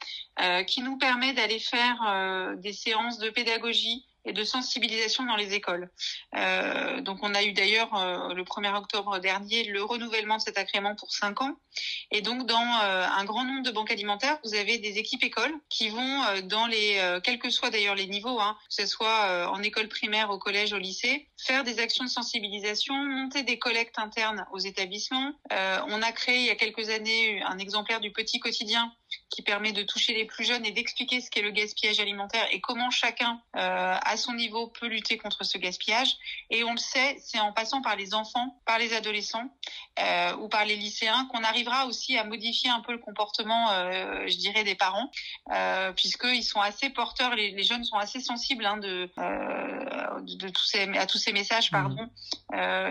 euh, 0.40 0.62
qui 0.62 0.82
nous 0.82 0.98
permet 0.98 1.32
d'aller 1.32 1.58
faire 1.58 2.02
euh, 2.06 2.56
des 2.56 2.72
séances 2.72 3.18
de 3.18 3.30
pédagogie 3.30 4.06
et 4.26 4.32
de 4.32 4.44
sensibilisation 4.44 5.24
dans 5.24 5.36
les 5.36 5.54
écoles. 5.54 5.88
Euh, 6.34 7.00
donc 7.00 7.18
on 7.22 7.34
a 7.34 7.44
eu 7.44 7.52
d'ailleurs 7.52 7.94
euh, 7.94 8.34
le 8.34 8.42
1er 8.42 8.74
octobre 8.76 9.18
dernier 9.18 9.64
le 9.64 9.82
renouvellement 9.82 10.36
de 10.36 10.42
cet 10.42 10.58
agrément 10.58 10.94
pour 10.96 11.12
5 11.12 11.40
ans. 11.40 11.56
Et 12.10 12.20
donc 12.20 12.46
dans 12.46 12.80
euh, 12.82 13.06
un 13.06 13.24
grand 13.24 13.44
nombre 13.44 13.62
de 13.62 13.70
banques 13.70 13.90
alimentaires, 13.90 14.38
vous 14.44 14.54
avez 14.54 14.78
des 14.78 14.98
équipes 14.98 15.22
écoles 15.22 15.54
qui 15.68 15.88
vont 15.88 16.22
dans 16.44 16.66
les, 16.66 17.20
quels 17.22 17.38
que 17.38 17.50
soient 17.50 17.70
d'ailleurs 17.70 17.94
les 17.94 18.06
niveaux, 18.06 18.40
hein, 18.40 18.56
que 18.68 18.74
ce 18.74 18.86
soit 18.86 19.48
en 19.50 19.62
école 19.62 19.88
primaire, 19.88 20.30
au 20.30 20.38
collège, 20.38 20.72
au 20.72 20.78
lycée, 20.78 21.28
faire 21.36 21.62
des 21.62 21.78
actions 21.78 22.04
de 22.04 22.10
sensibilisation, 22.10 22.94
monter 22.94 23.42
des 23.44 23.58
collectes 23.58 23.98
internes 23.98 24.46
aux 24.52 24.58
établissements. 24.58 25.32
on 25.50 26.02
a 26.02 26.12
créé 26.12 26.40
il 26.40 26.46
y 26.46 26.50
a 26.50 26.56
quelques 26.56 26.88
années 26.88 27.42
un 27.42 27.58
exemplaire 27.58 28.00
du 28.00 28.10
petit 28.10 28.40
quotidien 28.40 28.92
qui 29.30 29.42
permet 29.42 29.72
de 29.72 29.82
toucher 29.82 30.14
les 30.14 30.24
plus 30.24 30.44
jeunes 30.44 30.64
et 30.64 30.70
d'expliquer 30.70 31.20
ce 31.20 31.30
qu'est 31.30 31.42
le 31.42 31.50
gaspillage 31.50 31.98
alimentaire 32.00 32.46
et 32.50 32.60
comment 32.60 32.90
chacun 32.90 33.40
euh, 33.56 33.96
à 34.00 34.16
son 34.16 34.34
niveau 34.34 34.68
peut 34.68 34.86
lutter 34.86 35.18
contre 35.18 35.44
ce 35.44 35.58
gaspillage. 35.58 36.16
Et 36.50 36.62
on 36.64 36.72
le 36.72 36.78
sait, 36.78 37.16
c'est 37.20 37.40
en 37.40 37.52
passant 37.52 37.82
par 37.82 37.96
les 37.96 38.14
enfants, 38.14 38.60
par 38.64 38.78
les 38.78 38.94
adolescents 38.94 39.50
euh, 39.98 40.34
ou 40.36 40.48
par 40.48 40.64
les 40.64 40.76
lycéens 40.76 41.28
qu'on 41.32 41.42
arrivera 41.42 41.86
aussi 41.86 42.16
à 42.16 42.24
modifier 42.24 42.70
un 42.70 42.80
peu 42.80 42.92
le 42.92 42.98
comportement, 42.98 43.70
euh, 43.70 44.26
je 44.26 44.36
dirais, 44.36 44.64
des 44.64 44.74
parents, 44.74 45.10
puisqu'ils 45.96 46.44
sont 46.44 46.60
assez 46.60 46.90
porteurs, 46.90 47.34
les, 47.34 47.50
les, 47.50 47.64
jeunes 47.64 47.84
sont 47.84 47.96
assez 47.96 48.20
sensibles 48.20 48.64
hein, 48.64 48.76
de, 48.76 49.10
de, 49.16 50.36
de, 50.36 50.48
tous 50.48 50.64
ces, 50.64 50.82
à 50.96 51.06
tous 51.06 51.18
ces 51.18 51.32
messages, 51.32 51.70
mmh. 51.70 51.74
pardon, 51.74 52.10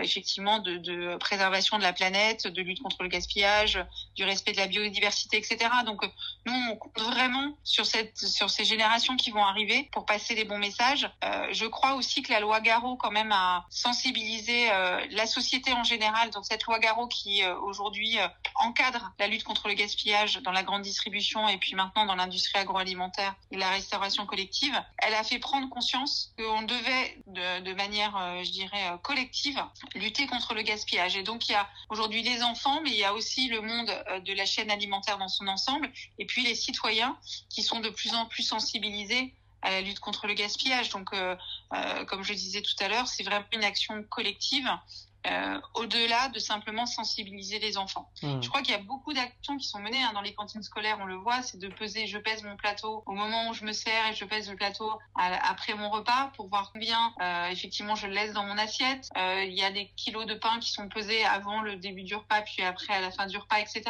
effectivement, 0.02 0.58
de, 0.58 0.76
de 0.76 1.16
préservation 1.16 1.78
de 1.78 1.82
la 1.82 1.92
planète, 1.92 2.46
de 2.46 2.62
lutte 2.62 2.82
contre 2.82 3.02
le 3.02 3.08
gaspillage, 3.08 3.78
du 4.14 4.24
respect 4.24 4.52
de 4.52 4.58
la 4.58 4.66
biodiversité, 4.66 5.38
etc. 5.38 5.70
Donc 5.84 6.02
nous, 6.46 6.54
on 6.70 6.76
compte 6.76 7.00
vraiment 7.00 7.56
sur, 7.64 7.86
ces 7.86 8.64
générations 8.64 9.16
qui 9.16 9.32
vont 9.32 9.44
arriver 9.44 9.88
pour 9.92 10.06
passer 10.06 10.34
les 10.36 10.44
bons 10.44 10.58
messages. 10.58 11.10
Euh, 11.24 11.48
je 11.50 11.66
crois 11.66 11.94
aussi 11.94 12.22
que 12.22 12.32
la 12.32 12.38
loi 12.38 12.60
Garot, 12.60 12.96
quand 12.96 13.10
même, 13.10 13.32
a 13.32 13.66
sensibilisé 13.68 14.70
euh, 14.70 15.04
la 15.10 15.26
société 15.26 15.72
en 15.72 15.82
général. 15.82 16.30
Donc 16.30 16.44
cette 16.46 16.62
loi 16.64 16.78
Garot 16.78 17.08
qui, 17.08 17.42
euh, 17.42 17.58
aujourd'hui, 17.58 18.18
encadre 18.54 19.12
la 19.18 19.26
lutte 19.26 19.42
contre 19.42 19.66
le 19.68 19.74
gaspillage 19.74 20.40
dans 20.42 20.52
la 20.52 20.62
grande 20.62 20.82
distribution 20.82 21.48
et 21.48 21.58
puis 21.58 21.74
maintenant 21.74 22.06
dans 22.06 22.14
l'industrie 22.14 22.58
agroalimentaire 22.58 23.34
et 23.50 23.56
la 23.56 23.70
restauration 23.70 24.24
collective, 24.24 24.80
elle 24.98 25.14
a 25.14 25.24
fait 25.24 25.40
prendre 25.40 25.68
conscience 25.68 26.32
qu'on 26.38 26.62
devait, 26.62 27.18
de, 27.26 27.60
de 27.62 27.74
manière, 27.74 28.44
je 28.44 28.50
dirais, 28.50 28.96
collective, 29.02 29.60
lutter 29.94 30.26
contre 30.26 30.54
le 30.54 30.62
gaspillage. 30.62 31.16
Et 31.16 31.22
donc 31.22 31.48
il 31.48 31.52
y 31.52 31.54
a 31.56 31.68
aujourd'hui 31.90 32.22
les 32.22 32.42
enfants, 32.42 32.80
mais 32.82 32.90
il 32.90 32.96
y 32.96 33.04
a 33.04 33.12
aussi 33.12 33.48
le 33.48 33.60
monde 33.60 33.90
de 34.24 34.32
la 34.32 34.46
chaîne 34.46 34.70
alimentaire 34.70 35.18
dans 35.18 35.28
son 35.28 35.48
ensemble 35.48 35.90
et 36.18 36.26
puis 36.26 36.42
les 36.42 36.54
citoyens 36.54 37.16
qui 37.48 37.62
sont 37.62 37.80
de 37.80 37.88
plus 37.88 38.14
en 38.14 38.26
plus 38.26 38.42
sensibilisés 38.42 39.34
à 39.62 39.70
la 39.70 39.80
lutte 39.80 40.00
contre 40.00 40.26
le 40.26 40.34
gaspillage. 40.34 40.90
Donc, 40.90 41.12
euh, 41.12 41.34
euh, 41.74 42.04
comme 42.04 42.22
je 42.22 42.32
disais 42.32 42.62
tout 42.62 42.74
à 42.80 42.88
l'heure, 42.88 43.08
c'est 43.08 43.22
vraiment 43.22 43.46
une 43.52 43.64
action 43.64 44.02
collective 44.04 44.68
euh, 45.26 45.58
au-delà 45.74 46.28
de 46.28 46.38
simplement 46.38 46.86
sensibiliser 46.86 47.58
les 47.58 47.78
enfants. 47.78 48.10
Mmh. 48.22 48.42
Je 48.42 48.48
crois 48.48 48.62
qu'il 48.62 48.72
y 48.72 48.76
a 48.76 48.82
beaucoup 48.82 49.12
d'actions 49.12 49.56
qui 49.56 49.66
sont 49.66 49.80
menées 49.80 50.02
hein, 50.02 50.12
dans 50.14 50.20
les 50.20 50.34
cantines 50.34 50.62
scolaires, 50.62 50.98
on 51.00 51.06
le 51.06 51.16
voit, 51.16 51.42
c'est 51.42 51.58
de 51.58 51.68
peser, 51.68 52.06
je 52.06 52.18
pèse 52.18 52.42
mon 52.42 52.56
plateau 52.56 53.02
au 53.06 53.12
moment 53.12 53.50
où 53.50 53.54
je 53.54 53.64
me 53.64 53.72
sers 53.72 54.10
et 54.10 54.14
je 54.14 54.24
pèse 54.24 54.48
le 54.48 54.56
plateau 54.56 54.90
après 55.14 55.74
mon 55.74 55.90
repas 55.90 56.30
pour 56.36 56.48
voir 56.48 56.70
combien 56.72 57.12
euh, 57.20 57.48
effectivement 57.48 57.94
je 57.94 58.06
le 58.06 58.12
laisse 58.12 58.32
dans 58.32 58.44
mon 58.44 58.58
assiette. 58.58 59.08
Euh, 59.16 59.44
il 59.44 59.54
y 59.54 59.62
a 59.62 59.70
des 59.70 59.90
kilos 59.96 60.26
de 60.26 60.34
pain 60.34 60.58
qui 60.60 60.70
sont 60.70 60.88
pesés 60.88 61.24
avant 61.24 61.62
le 61.62 61.76
début 61.76 62.02
du 62.02 62.14
repas, 62.14 62.42
puis 62.42 62.62
après 62.62 62.94
à 62.94 63.00
la 63.00 63.10
fin 63.10 63.26
du 63.26 63.36
repas, 63.36 63.60
etc. 63.60 63.82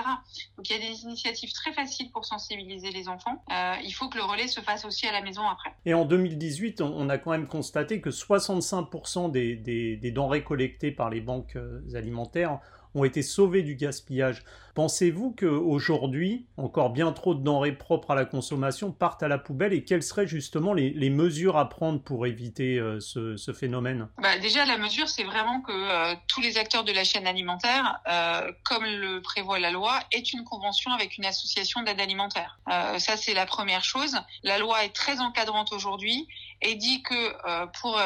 Donc 0.56 0.68
il 0.70 0.72
y 0.72 0.84
a 0.84 0.88
des 0.88 1.02
initiatives 1.02 1.52
très 1.52 1.72
faciles 1.72 2.10
pour 2.10 2.24
sensibiliser 2.24 2.90
les 2.90 3.08
enfants. 3.08 3.42
Il 3.82 3.92
faut 3.92 4.08
que 4.08 4.16
le 4.16 4.24
relais 4.24 4.48
se 4.48 4.60
fasse 4.60 4.84
aussi 4.84 5.06
à 5.06 5.12
la 5.12 5.22
maison 5.22 5.46
après. 5.46 5.74
Et 5.84 5.94
en 5.94 6.04
2018, 6.04 6.80
on 6.80 7.08
a 7.08 7.18
quand 7.18 7.30
même 7.30 7.46
constaté 7.46 8.00
que 8.00 8.10
65% 8.10 9.30
des, 9.30 9.56
des, 9.56 9.96
des 9.96 10.10
denrées 10.10 10.44
collectées 10.44 10.90
par 10.90 11.10
les 11.10 11.20
banques 11.26 11.56
euh, 11.56 11.82
alimentaires 11.94 12.60
ont 12.94 13.04
été 13.04 13.20
sauvés 13.20 13.62
du 13.62 13.74
gaspillage. 13.74 14.42
Pensez-vous 14.76 15.30
qu'aujourd'hui, 15.30 16.48
encore 16.58 16.90
bien 16.90 17.10
trop 17.12 17.34
de 17.34 17.42
denrées 17.42 17.72
propres 17.72 18.10
à 18.10 18.14
la 18.14 18.26
consommation 18.26 18.92
partent 18.92 19.22
à 19.22 19.28
la 19.28 19.38
poubelle 19.38 19.72
et 19.72 19.84
quelles 19.84 20.02
seraient 20.02 20.26
justement 20.26 20.74
les, 20.74 21.08
mesures 21.08 21.56
à 21.56 21.70
prendre 21.70 22.02
pour 22.02 22.26
éviter 22.26 22.76
euh, 22.78 23.00
ce, 23.00 23.52
phénomène? 23.54 24.10
Bah 24.20 24.36
Déjà, 24.36 24.66
la 24.66 24.76
mesure, 24.76 25.08
c'est 25.08 25.24
vraiment 25.24 25.62
que 25.62 25.72
euh, 25.72 26.14
tous 26.28 26.42
les 26.42 26.58
acteurs 26.58 26.84
de 26.84 26.92
la 26.92 27.04
chaîne 27.04 27.26
alimentaire, 27.26 28.00
euh, 28.06 28.52
comme 28.64 28.84
le 28.84 29.22
prévoit 29.22 29.58
la 29.58 29.70
loi, 29.70 29.98
aient 30.12 30.18
une 30.18 30.44
convention 30.44 30.90
avec 30.92 31.16
une 31.16 31.24
association 31.24 31.82
d'aide 31.82 31.98
alimentaire. 31.98 32.58
Ça, 32.98 33.16
c'est 33.16 33.32
la 33.32 33.46
première 33.46 33.82
chose. 33.82 34.14
La 34.42 34.58
loi 34.58 34.84
est 34.84 34.94
très 34.94 35.20
encadrante 35.20 35.72
aujourd'hui 35.72 36.28
et 36.60 36.74
dit 36.74 37.02
que 37.02 37.70
pour 37.80 37.98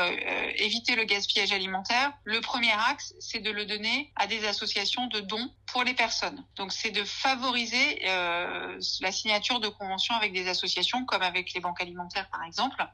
éviter 0.56 0.94
le 0.94 1.04
gaspillage 1.04 1.52
alimentaire, 1.52 2.12
le 2.24 2.40
premier 2.40 2.72
axe, 2.88 3.14
c'est 3.18 3.40
de 3.40 3.50
le 3.50 3.64
donner 3.64 4.12
à 4.14 4.26
des 4.26 4.46
associations 4.46 5.08
de 5.08 5.20
dons 5.20 5.50
pour 5.72 5.82
les 5.84 5.94
personnes. 5.94 6.44
Donc 6.60 6.74
c'est 6.74 6.90
de 6.90 7.04
favoriser 7.04 8.02
euh, 8.04 8.78
la 9.00 9.12
signature 9.12 9.60
de 9.60 9.68
conventions 9.68 10.14
avec 10.14 10.34
des 10.34 10.46
associations 10.46 11.06
comme 11.06 11.22
avec 11.22 11.54
les 11.54 11.60
banques 11.60 11.80
alimentaires 11.80 12.28
par 12.28 12.44
exemple 12.44 12.86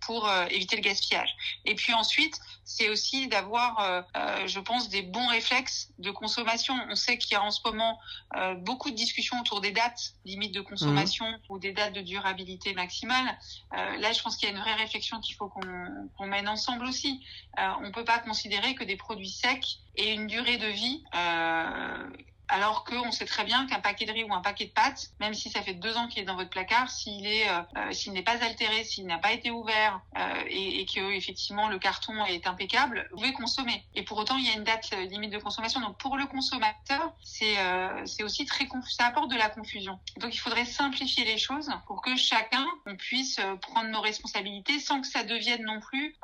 pour 0.00 0.28
euh, 0.28 0.46
éviter 0.50 0.74
le 0.74 0.82
gaspillage. 0.82 1.30
Et 1.64 1.76
puis 1.76 1.94
ensuite, 1.94 2.40
c'est 2.64 2.88
aussi 2.88 3.28
d'avoir, 3.28 3.78
euh, 3.80 4.02
euh, 4.16 4.46
je 4.46 4.60
pense, 4.60 4.88
des 4.88 5.02
bons 5.02 5.26
réflexes 5.28 5.90
de 5.98 6.10
consommation. 6.10 6.74
On 6.88 6.94
sait 6.94 7.18
qu'il 7.18 7.32
y 7.32 7.34
a 7.34 7.42
en 7.42 7.50
ce 7.50 7.60
moment 7.64 7.98
euh, 8.36 8.54
beaucoup 8.54 8.90
de 8.90 8.96
discussions 8.96 9.38
autour 9.40 9.60
des 9.60 9.72
dates 9.72 10.14
limites 10.24 10.54
de 10.54 10.60
consommation 10.60 11.30
mmh. 11.30 11.38
ou 11.48 11.58
des 11.58 11.72
dates 11.72 11.92
de 11.92 12.00
durabilité 12.00 12.74
maximale. 12.74 13.38
là, 13.72 14.12
je 14.12 14.22
pense 14.22 14.36
qu'il 14.36 14.48
y 14.48 14.52
a 14.52 14.54
une 14.54 14.60
vraie 14.60 14.74
réflexion 14.74 15.20
qu'il 15.20 15.34
faut 15.36 15.48
qu'on 15.48 15.60
qu 16.18 16.26
mène 16.26 16.48
ensemble 16.48 16.84
aussi. 16.86 17.22
on 17.58 17.90
peut 17.92 18.04
pas 18.04 18.18
considérer 18.18 18.74
que 18.74 18.84
des 18.84 18.96
produits 18.96 19.30
secs 19.30 19.78
aient 19.96 20.14
une 20.14 20.26
durée 20.26 20.56
de 20.56 20.68
vie 20.68 21.04
alors 22.52 22.84
qu'on 22.84 23.10
sait 23.10 23.24
très 23.24 23.44
bien 23.44 23.66
qu'un 23.66 23.80
paquet 23.80 24.04
de 24.04 24.12
riz 24.12 24.24
ou 24.24 24.34
un 24.34 24.42
paquet 24.42 24.66
de 24.66 24.70
pâtes, 24.70 25.10
même 25.20 25.32
si 25.32 25.48
ça 25.48 25.62
fait 25.62 25.72
deux 25.72 25.96
ans 25.96 26.06
qu'il 26.06 26.22
est 26.22 26.26
dans 26.26 26.36
votre 26.36 26.50
placard, 26.50 26.90
s'il 26.90 27.26
est, 27.26 27.48
euh, 27.48 27.62
euh 27.76 27.92
s'il 27.92 28.12
n'est 28.12 28.22
pas 28.22 28.44
altéré, 28.44 28.84
s'il 28.84 29.06
n'a 29.06 29.18
pas 29.18 29.32
été 29.32 29.50
ouvert 29.50 30.00
euh, 30.18 30.34
et, 30.48 30.80
et, 30.80 30.86
que 30.86 31.12
effectivement 31.12 31.68
le 31.68 31.78
carton 31.78 32.24
est 32.26 32.46
impeccable, 32.46 33.08
vous 33.12 33.16
pouvez 33.16 33.32
consommer. 33.32 33.84
Et 33.94 34.02
pour 34.02 34.18
autant, 34.18 34.36
il 34.36 34.46
y 34.46 34.50
a 34.50 34.54
une 34.54 34.64
date 34.64 34.90
limite 35.10 35.32
de 35.32 35.38
consommation. 35.38 35.80
Donc 35.80 35.96
pour 35.96 36.18
le 36.18 36.26
consommateur, 36.26 37.14
c'est 37.22 37.58
euh, 37.58 38.04
c'est 38.04 38.22
aussi 38.22 38.44
très 38.44 38.66
confus, 38.66 38.92
ça 38.92 39.06
apporte 39.06 39.30
de 39.30 39.36
la 39.36 39.48
confusion. 39.48 39.98
Donc 40.18 40.34
il 40.34 40.38
faudrait 40.38 40.66
simplifier 40.66 41.24
les 41.24 41.38
choses 41.38 41.70
pour 41.86 42.02
que 42.02 42.16
chacun 42.16 42.66
on 42.84 42.96
puisse 42.96 43.40
prendre 43.62 43.88
nos 43.88 44.00
responsabilités 44.02 44.78
sans 44.78 45.00
que 45.00 45.06
ça 45.06 45.22
devienne 45.22 45.64
non 45.64 45.80
plus, 45.80 46.16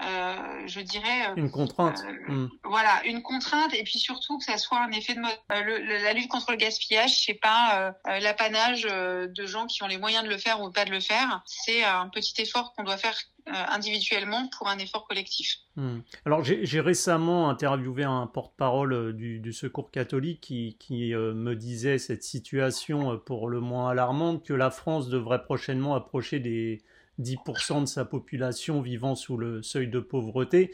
je 0.66 0.80
dirais, 0.80 1.32
une 1.36 1.50
contrainte. 1.50 2.02
Mmh. 2.28 2.48
Voilà, 2.64 3.02
une 3.06 3.22
contrainte 3.22 3.72
et 3.72 3.82
puis 3.84 3.98
surtout 3.98 4.38
que 4.38 4.44
ça 4.44 4.58
soit 4.58 4.78
un 4.78 4.90
effet 4.90 5.14
de 5.14 5.20
mode. 5.20 5.38
Le, 5.50 5.78
le, 5.78 6.02
la 6.02 6.12
lutte 6.18 6.28
contre 6.28 6.50
le 6.50 6.56
gaspillage, 6.56 7.24
c'est 7.24 7.34
pas 7.34 7.80
euh, 7.80 7.92
euh, 8.08 8.20
l'apanage 8.20 8.86
euh, 8.90 9.26
de 9.26 9.46
gens 9.46 9.66
qui 9.66 9.82
ont 9.82 9.86
les 9.86 9.98
moyens 9.98 10.24
de 10.24 10.28
le 10.28 10.38
faire 10.38 10.60
ou 10.60 10.70
pas 10.70 10.84
de 10.84 10.90
le 10.90 11.00
faire. 11.00 11.42
C'est 11.46 11.82
un 11.84 12.08
petit 12.08 12.40
effort 12.42 12.74
qu'on 12.74 12.84
doit 12.84 12.96
faire 12.96 13.16
individuellement 13.46 14.50
pour 14.58 14.68
un 14.68 14.76
effort 14.76 15.08
collectif. 15.08 15.56
Hmm. 15.76 16.00
Alors 16.26 16.44
j'ai 16.44 16.80
récemment 16.80 17.48
interviewé 17.48 18.04
un 18.04 18.26
porte-parole 18.26 19.16
du, 19.16 19.52
Secours 19.54 19.90
catholique 19.90 20.40
qui, 20.42 21.14
me 21.14 21.54
disait 21.54 21.96
cette 21.96 22.22
situation 22.22 23.18
pour 23.18 23.48
le 23.48 23.60
moins 23.60 23.90
alarmante 23.90 24.44
que 24.44 24.52
la 24.52 24.70
France 24.70 25.08
devrait 25.08 25.42
prochainement 25.42 25.94
approcher 25.94 26.40
des 26.40 26.82
10% 27.20 27.80
de 27.80 27.86
sa 27.86 28.04
population 28.04 28.82
vivant 28.82 29.14
sous 29.14 29.38
le 29.38 29.62
seuil 29.62 29.88
de 29.88 30.00
pauvreté. 30.00 30.72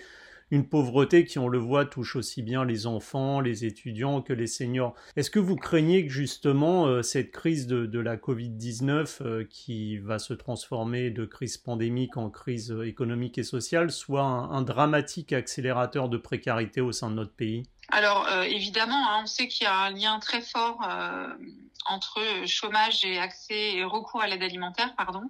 Une 0.51 0.69
pauvreté 0.69 1.25
qui, 1.25 1.39
on 1.39 1.49
le 1.49 1.59
voit, 1.59 1.85
touche 1.85 2.17
aussi 2.17 2.43
bien 2.43 2.65
les 2.65 2.87
enfants, 2.87 3.41
les 3.41 3.65
étudiants 3.65 4.23
que 4.23 4.33
les 4.33 4.47
seniors. 4.47 4.95
Est-ce 5.17 5.31
que 5.31 5.39
vous 5.39 5.57
craignez 5.57 6.07
que 6.07 6.13
justement 6.13 6.87
euh, 6.87 7.03
cette 7.03 7.31
crise 7.31 7.67
de, 7.67 7.99
la 7.99 8.17
Covid-19 8.17 9.23
euh, 9.23 9.45
qui 9.49 9.99
va 9.99 10.19
se 10.19 10.35
transformer 10.35 11.11
de 11.11 11.25
crise 11.25 11.57
pandémique 11.57 12.17
en 12.17 12.29
crise 12.29 12.75
économique 12.85 13.39
et 13.39 13.43
sociale 13.43 13.91
soit 13.91 14.25
un 14.25 14.63
dramatique 14.63 15.33
accélérateur 15.33 16.09
de 16.09 16.19
précarité 16.19 16.81
au 16.81 16.93
sein 16.93 17.11
de 17.11 17.17
notre 17.17 17.35
pays? 17.35 17.63
Alors 17.88 18.26
euh, 18.29 18.43
évidemment, 18.43 19.09
hein, 19.11 19.21
on 19.23 19.26
sait 19.26 19.49
qu'il 19.49 19.64
y 19.64 19.67
a 19.67 19.76
un 19.76 19.91
lien 19.91 20.19
très 20.19 20.41
fort 20.41 20.81
euh, 20.88 21.29
entre 21.87 22.21
chômage 22.47 23.05
et 23.05 23.19
accès 23.19 23.75
et 23.75 23.85
recours 23.85 24.23
à 24.23 24.26
l'aide 24.26 24.43
alimentaire, 24.43 24.95
pardon. 24.97 25.23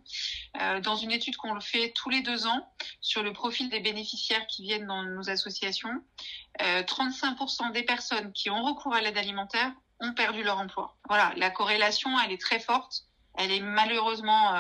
Euh, 0.61 0.80
dans 0.80 0.96
une 0.96 1.11
étude 1.11 1.37
qu'on 1.37 1.61
fait 1.61 1.92
tous 1.96 2.11
les 2.11 2.23
deux 2.23 2.46
ans 2.46 2.73
sur 3.00 3.23
le 3.23 3.32
profil 3.32 3.68
des 3.70 3.80
bénéficiaires 3.80 4.46
qui 4.46 4.62
viennent 4.62 4.87
dans 4.87 5.02
nos 5.02 5.30
associations, 5.30 6.02
35% 6.61 7.73
des 7.73 7.82
personnes 7.82 8.32
qui 8.32 8.49
ont 8.50 8.62
recours 8.62 8.94
à 8.94 9.00
l'aide 9.00 9.18
alimentaire 9.18 9.73
ont 9.99 10.12
perdu 10.12 10.44
leur 10.44 10.58
emploi. 10.58 10.96
Voilà, 11.08 11.32
la 11.37 11.50
corrélation, 11.50 12.11
elle 12.20 12.30
est 12.30 12.40
très 12.40 12.61
forte, 12.61 13.06
elle 13.37 13.50
est 13.50 13.61
malheureusement 13.61 14.52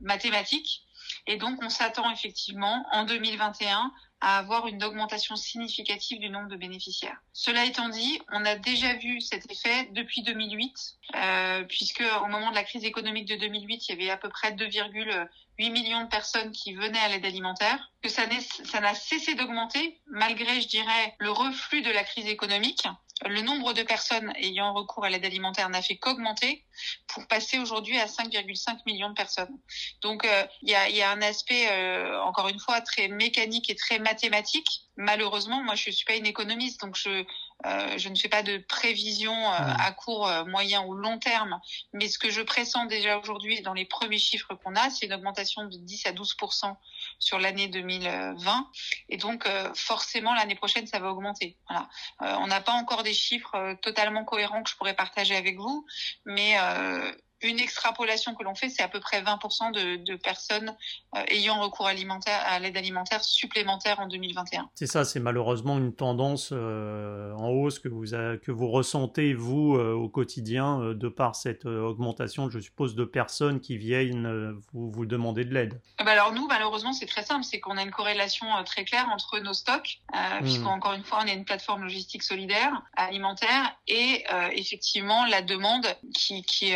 mathématique, 0.00 0.82
et 1.28 1.36
donc 1.36 1.62
on 1.62 1.68
s'attend 1.68 2.10
effectivement 2.10 2.84
en 2.90 3.04
2021 3.04 3.92
à 4.20 4.38
avoir 4.38 4.66
une 4.66 4.82
augmentation 4.82 5.36
significative 5.36 6.18
du 6.18 6.30
nombre 6.30 6.48
de 6.48 6.56
bénéficiaires. 6.56 7.20
Cela 7.32 7.64
étant 7.64 7.88
dit, 7.88 8.18
on 8.32 8.44
a 8.44 8.56
déjà 8.56 8.94
vu 8.94 9.20
cet 9.20 9.50
effet 9.50 9.90
depuis 9.92 10.22
2008, 10.22 10.72
euh, 11.14 11.64
puisque 11.64 12.02
au 12.22 12.26
moment 12.26 12.50
de 12.50 12.54
la 12.54 12.64
crise 12.64 12.84
économique 12.84 13.28
de 13.28 13.36
2008, 13.36 13.88
il 13.88 13.90
y 13.90 13.94
avait 13.94 14.10
à 14.10 14.16
peu 14.16 14.28
près 14.28 14.52
2,8 15.58 15.72
millions 15.72 16.04
de 16.04 16.08
personnes 16.08 16.52
qui 16.52 16.74
venaient 16.74 16.98
à 16.98 17.08
l'aide 17.08 17.24
alimentaire, 17.24 17.90
que 18.02 18.08
ça 18.08 18.26
n'a 18.26 18.94
cessé 18.94 19.34
d'augmenter 19.34 20.00
malgré, 20.06 20.60
je 20.60 20.68
dirais, 20.68 21.14
le 21.18 21.30
reflux 21.30 21.82
de 21.82 21.90
la 21.90 22.04
crise 22.04 22.26
économique 22.26 22.86
le 23.24 23.40
nombre 23.40 23.72
de 23.72 23.82
personnes 23.82 24.32
ayant 24.36 24.74
recours 24.74 25.04
à 25.04 25.10
l'aide 25.10 25.24
alimentaire 25.24 25.68
n'a 25.70 25.80
fait 25.80 25.96
qu'augmenter 25.96 26.64
pour 27.08 27.26
passer 27.26 27.58
aujourd'hui 27.58 27.98
à 27.98 28.06
5,5 28.06 28.80
millions 28.84 29.08
de 29.08 29.14
personnes. 29.14 29.58
Donc 30.02 30.24
euh, 30.26 30.44
il 30.62 30.70
y, 30.70 30.74
a, 30.74 31.10
un 31.10 31.22
aspect, 31.22 31.66
euh, 31.70 32.20
encore 32.22 32.48
une 32.48 32.60
fois, 32.60 32.80
très 32.82 33.08
mécanique 33.08 33.70
et 33.70 33.74
très 33.74 33.98
mathématique. 33.98 34.68
Malheureusement, 34.96 35.62
moi 35.62 35.74
je 35.74 35.90
suis 35.90 36.04
pas 36.04 36.16
une 36.16 36.26
économiste, 36.26 36.80
donc 36.80 36.96
je 36.96 37.24
euh, 37.64 37.96
je 37.96 38.08
ne 38.08 38.16
fais 38.16 38.28
pas 38.28 38.42
de 38.42 38.58
prévision 38.58 39.48
à 39.50 39.90
court, 39.92 40.30
moyen 40.46 40.84
ou 40.84 40.94
long 40.94 41.18
terme, 41.18 41.58
mais 41.92 42.08
ce 42.08 42.18
que 42.18 42.30
je 42.30 42.42
pressens 42.42 42.86
déjà 42.86 43.18
aujourd'hui 43.18 43.62
dans 43.62 43.72
les 43.72 43.86
premiers 43.86 44.18
chiffres 44.18 44.54
qu'on 44.54 44.76
a, 44.76 44.90
c'est 44.90 45.06
une 45.06 45.14
augmentation 45.14 45.64
de 45.64 45.76
10 45.76 46.06
à 46.06 46.12
12% 46.12 46.76
sur 47.18 47.38
l'année 47.38 47.68
2020, 47.68 48.70
et 49.08 49.16
donc 49.16 49.48
forcément 49.74 50.34
l'année 50.34 50.54
prochaine 50.54 50.86
ça 50.86 50.98
va 50.98 51.10
augmenter. 51.10 51.56
Voilà, 51.68 51.88
on 52.40 52.46
n'a 52.46 52.60
pas 52.60 52.72
encore 52.72 53.02
des 53.02 53.14
chiffres 53.14 53.54
euh, 53.54 53.74
totalement 53.74 54.24
cohérents 54.24 54.62
que 54.62 54.70
je 54.70 54.76
pourrais 54.76 54.94
partager 54.94 55.36
avec 55.36 55.56
vous, 55.56 55.86
mais 56.24 56.56
euh, 56.58 57.12
une 57.46 57.60
extrapolation 57.60 58.34
que 58.34 58.42
l'on 58.42 58.54
fait, 58.54 58.68
c'est 58.68 58.82
à 58.82 58.88
peu 58.88 59.00
près 59.00 59.22
20% 59.22 59.72
de, 59.72 59.96
de 59.96 60.16
personnes 60.16 60.76
euh, 61.16 61.22
ayant 61.28 61.60
recours 61.60 61.86
alimentaire, 61.86 62.40
à 62.46 62.58
l'aide 62.58 62.76
alimentaire 62.76 63.24
supplémentaire 63.24 64.00
en 64.00 64.08
2021. 64.08 64.68
C'est 64.74 64.86
ça, 64.86 65.04
c'est 65.04 65.20
malheureusement 65.20 65.78
une 65.78 65.94
tendance 65.94 66.50
euh, 66.52 67.32
en 67.34 67.48
hausse 67.48 67.78
que 67.78 67.88
vous, 67.88 68.04
que 68.04 68.50
vous 68.50 68.68
ressentez, 68.68 69.34
vous, 69.34 69.76
euh, 69.76 69.92
au 69.92 70.08
quotidien, 70.08 70.94
de 70.94 71.08
par 71.08 71.36
cette 71.36 71.64
augmentation, 71.66 72.50
je 72.50 72.58
suppose, 72.58 72.94
de 72.94 73.04
personnes 73.04 73.60
qui 73.60 73.78
viennent 73.78 74.60
vous, 74.72 74.90
vous 74.90 75.06
demander 75.06 75.44
de 75.44 75.54
l'aide. 75.54 75.80
Ah 75.98 76.04
bah 76.04 76.12
alors 76.12 76.32
nous, 76.32 76.46
malheureusement, 76.46 76.92
c'est 76.92 77.06
très 77.06 77.22
simple, 77.22 77.44
c'est 77.44 77.60
qu'on 77.60 77.76
a 77.76 77.82
une 77.82 77.90
corrélation 77.90 78.46
très 78.64 78.84
claire 78.84 79.08
entre 79.12 79.38
nos 79.38 79.54
stocks, 79.54 80.00
hmm. 80.12 80.42
puisqu'encore 80.42 80.92
une 80.92 81.04
fois, 81.04 81.20
on 81.22 81.26
est 81.26 81.34
une 81.34 81.44
plateforme 81.44 81.82
logistique 81.82 82.22
solidaire, 82.22 82.82
alimentaire, 82.96 83.76
et 83.86 84.24
effectivement 84.52 85.24
la 85.26 85.42
demande 85.42 85.86
qui, 86.14 86.42
qui 86.42 86.72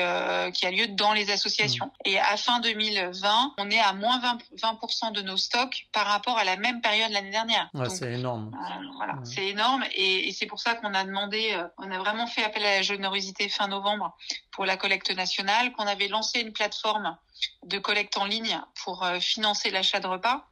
qui 0.52 0.59
a 0.66 0.70
lieu 0.70 0.88
dans 0.88 1.12
les 1.12 1.30
associations. 1.30 1.86
Mmh. 1.86 2.08
Et 2.10 2.18
à 2.18 2.36
fin 2.36 2.60
2020, 2.60 3.54
on 3.58 3.70
est 3.70 3.78
à 3.78 3.92
moins 3.92 4.20
20%, 4.56 5.12
de 5.12 5.22
nos 5.22 5.36
stocks 5.36 5.88
par 5.92 6.06
rapport 6.06 6.38
à 6.38 6.44
la 6.44 6.56
même 6.56 6.80
période 6.80 7.10
l'année 7.10 7.30
dernière. 7.30 7.70
c'est 7.88 8.12
énorme. 8.12 8.50
Euh, 8.54 8.84
voilà, 8.96 9.14
c'est 9.24 9.46
énorme. 9.48 9.84
Et, 9.94 10.28
et 10.28 10.32
c'est 10.32 10.46
pour 10.46 10.60
ça 10.60 10.74
qu'on 10.74 10.94
a 10.94 11.04
demandé, 11.04 11.52
euh, 11.54 11.66
on 11.78 11.90
a 11.90 11.98
vraiment 11.98 12.26
fait 12.26 12.44
appel 12.44 12.64
à 12.64 12.76
la 12.76 12.82
générosité 12.82 13.48
fin 13.48 13.68
novembre 13.68 14.16
pour 14.52 14.66
la 14.66 14.76
collecte 14.76 15.10
nationale, 15.14 15.72
qu'on 15.72 15.86
avait 15.86 16.08
lancé 16.08 16.40
une 16.40 16.52
plateforme 16.52 17.16
de 17.64 17.78
collecte 17.78 18.16
en 18.18 18.26
ligne 18.26 18.60
pour 18.84 19.04
euh, 19.04 19.20
financer 19.20 19.70
l'achat 19.70 20.00
de 20.00 20.06
repas 20.06 20.49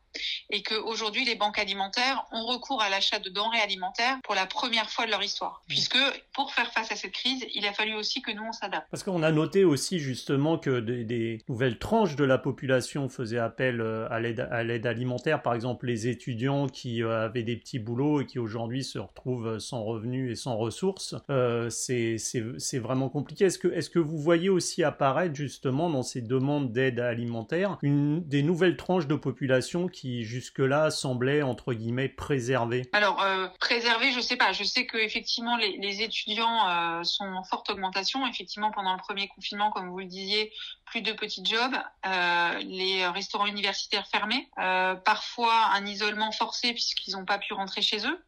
et 0.50 0.62
qu'aujourd'hui 0.62 1.24
les 1.24 1.35
banques 1.35 1.59
alimentaires 1.59 2.24
ont 2.33 2.46
recours 2.46 2.83
à 2.83 2.88
l'achat 2.88 3.18
de 3.18 3.28
denrées 3.31 3.61
alimentaires 3.61 4.18
pour 4.24 4.35
la 4.35 4.46
première 4.46 4.90
fois 4.90 5.07
de 5.07 5.11
leur 5.11 5.22
histoire. 5.22 5.62
Mmh. 5.62 5.68
Puisque 5.68 5.98
pour 6.33 6.52
faire 6.52 6.72
face 6.72 6.92
à 6.92 6.96
cette 6.96 7.12
crise, 7.12 7.44
il 7.54 7.66
a 7.66 7.72
fallu 7.72 7.94
aussi 7.94 8.22
que 8.22 8.33
nous 8.33 8.44
on 8.46 8.52
s'adapte. 8.52 8.87
Parce 8.90 9.02
qu'on 9.02 9.22
a 9.22 9.33
noté 9.33 9.64
aussi 9.64 9.98
justement 9.98 10.59
que 10.59 10.81
des, 10.81 11.42
nouvelles 11.48 11.78
tranches 11.78 12.16
de 12.16 12.24
la 12.24 12.38
population 12.38 13.09
faisaient 13.09 13.38
appel 13.38 13.81
euh, 13.81 14.09
à 14.11 14.20
l'aide 14.64 14.87
alimentaire, 14.87 15.42
par 15.42 15.54
exemple 15.54 15.87
les 15.87 16.09
étudiants 16.09 16.68
qui 16.68 17.02
euh, 17.02 17.24
avaient 17.24 17.42
des 17.42 17.57
petits 17.57 17.78
boulots 17.78 18.20
et 18.20 18.26
qui 18.26 18.38
aujourd'hui 18.38 18.85
se 18.85 18.98
retrouvent 18.98 19.59
sans 19.59 19.85
revenus 19.85 20.33
et 20.33 20.35
sans 20.35 20.57
ressources. 20.57 21.14
Euh, 21.31 21.70
c'est 21.70 22.78
vraiment 22.78 23.09
compliqué. 23.09 23.46
Est-ce 23.46 23.59
que 23.59 23.68
est-ce 23.68 23.90
que 23.90 23.98
vous 23.98 24.18
voyez 24.18 24.48
aussi 24.48 24.83
apparaître 24.83 25.35
justement 25.35 25.90
dans 25.90 26.02
ces 26.02 26.20
demandes 26.20 26.72
d'aide 26.72 27.00
alimentaire 27.00 27.78
une 27.83 28.26
des 28.26 28.42
nouvelles 28.42 28.76
tranches 28.76 29.07
de 29.07 29.14
population 29.14 29.88
qui 29.88 30.08
jusque-là 30.25 30.90
semblait 30.90 31.42
entre 31.42 31.73
guillemets 31.73 32.09
préservé 32.09 32.88
Alors 32.92 33.23
euh, 33.23 33.49
préservé, 33.61 34.12
je 34.12 34.21
sais 34.21 34.37
pas. 34.37 34.53
Je 34.53 34.64
sais 34.64 34.87
que 34.87 34.97
effectivement 34.99 35.57
les, 35.57 35.77
les 35.79 36.03
étudiants 36.03 36.68
euh, 36.68 37.03
sont 37.05 37.25
en 37.25 37.44
forte 37.44 37.71
augmentation. 37.71 38.27
Effectivement, 38.27 38.71
pendant 38.71 38.92
le 38.92 38.99
premier 38.99 39.29
confinement, 39.29 39.71
comme 39.71 39.90
vous 39.90 39.99
le 39.99 40.07
disiez, 40.07 40.53
plus 40.87 41.03
de 41.03 41.12
petits 41.12 41.44
jobs, 41.44 41.75
euh, 42.07 42.59
les 42.61 43.07
restaurants 43.07 43.47
universitaires 43.47 44.07
fermés, 44.07 44.49
euh, 44.59 44.94
parfois 44.94 45.71
un 45.75 45.87
isolement 45.87 46.33
forcé 46.33 46.73
puisqu'ils 46.73 47.12
n'ont 47.12 47.25
pas 47.25 47.38
pu 47.38 47.53
rentrer 47.53 47.83
chez 47.83 48.07
eux. 48.07 48.25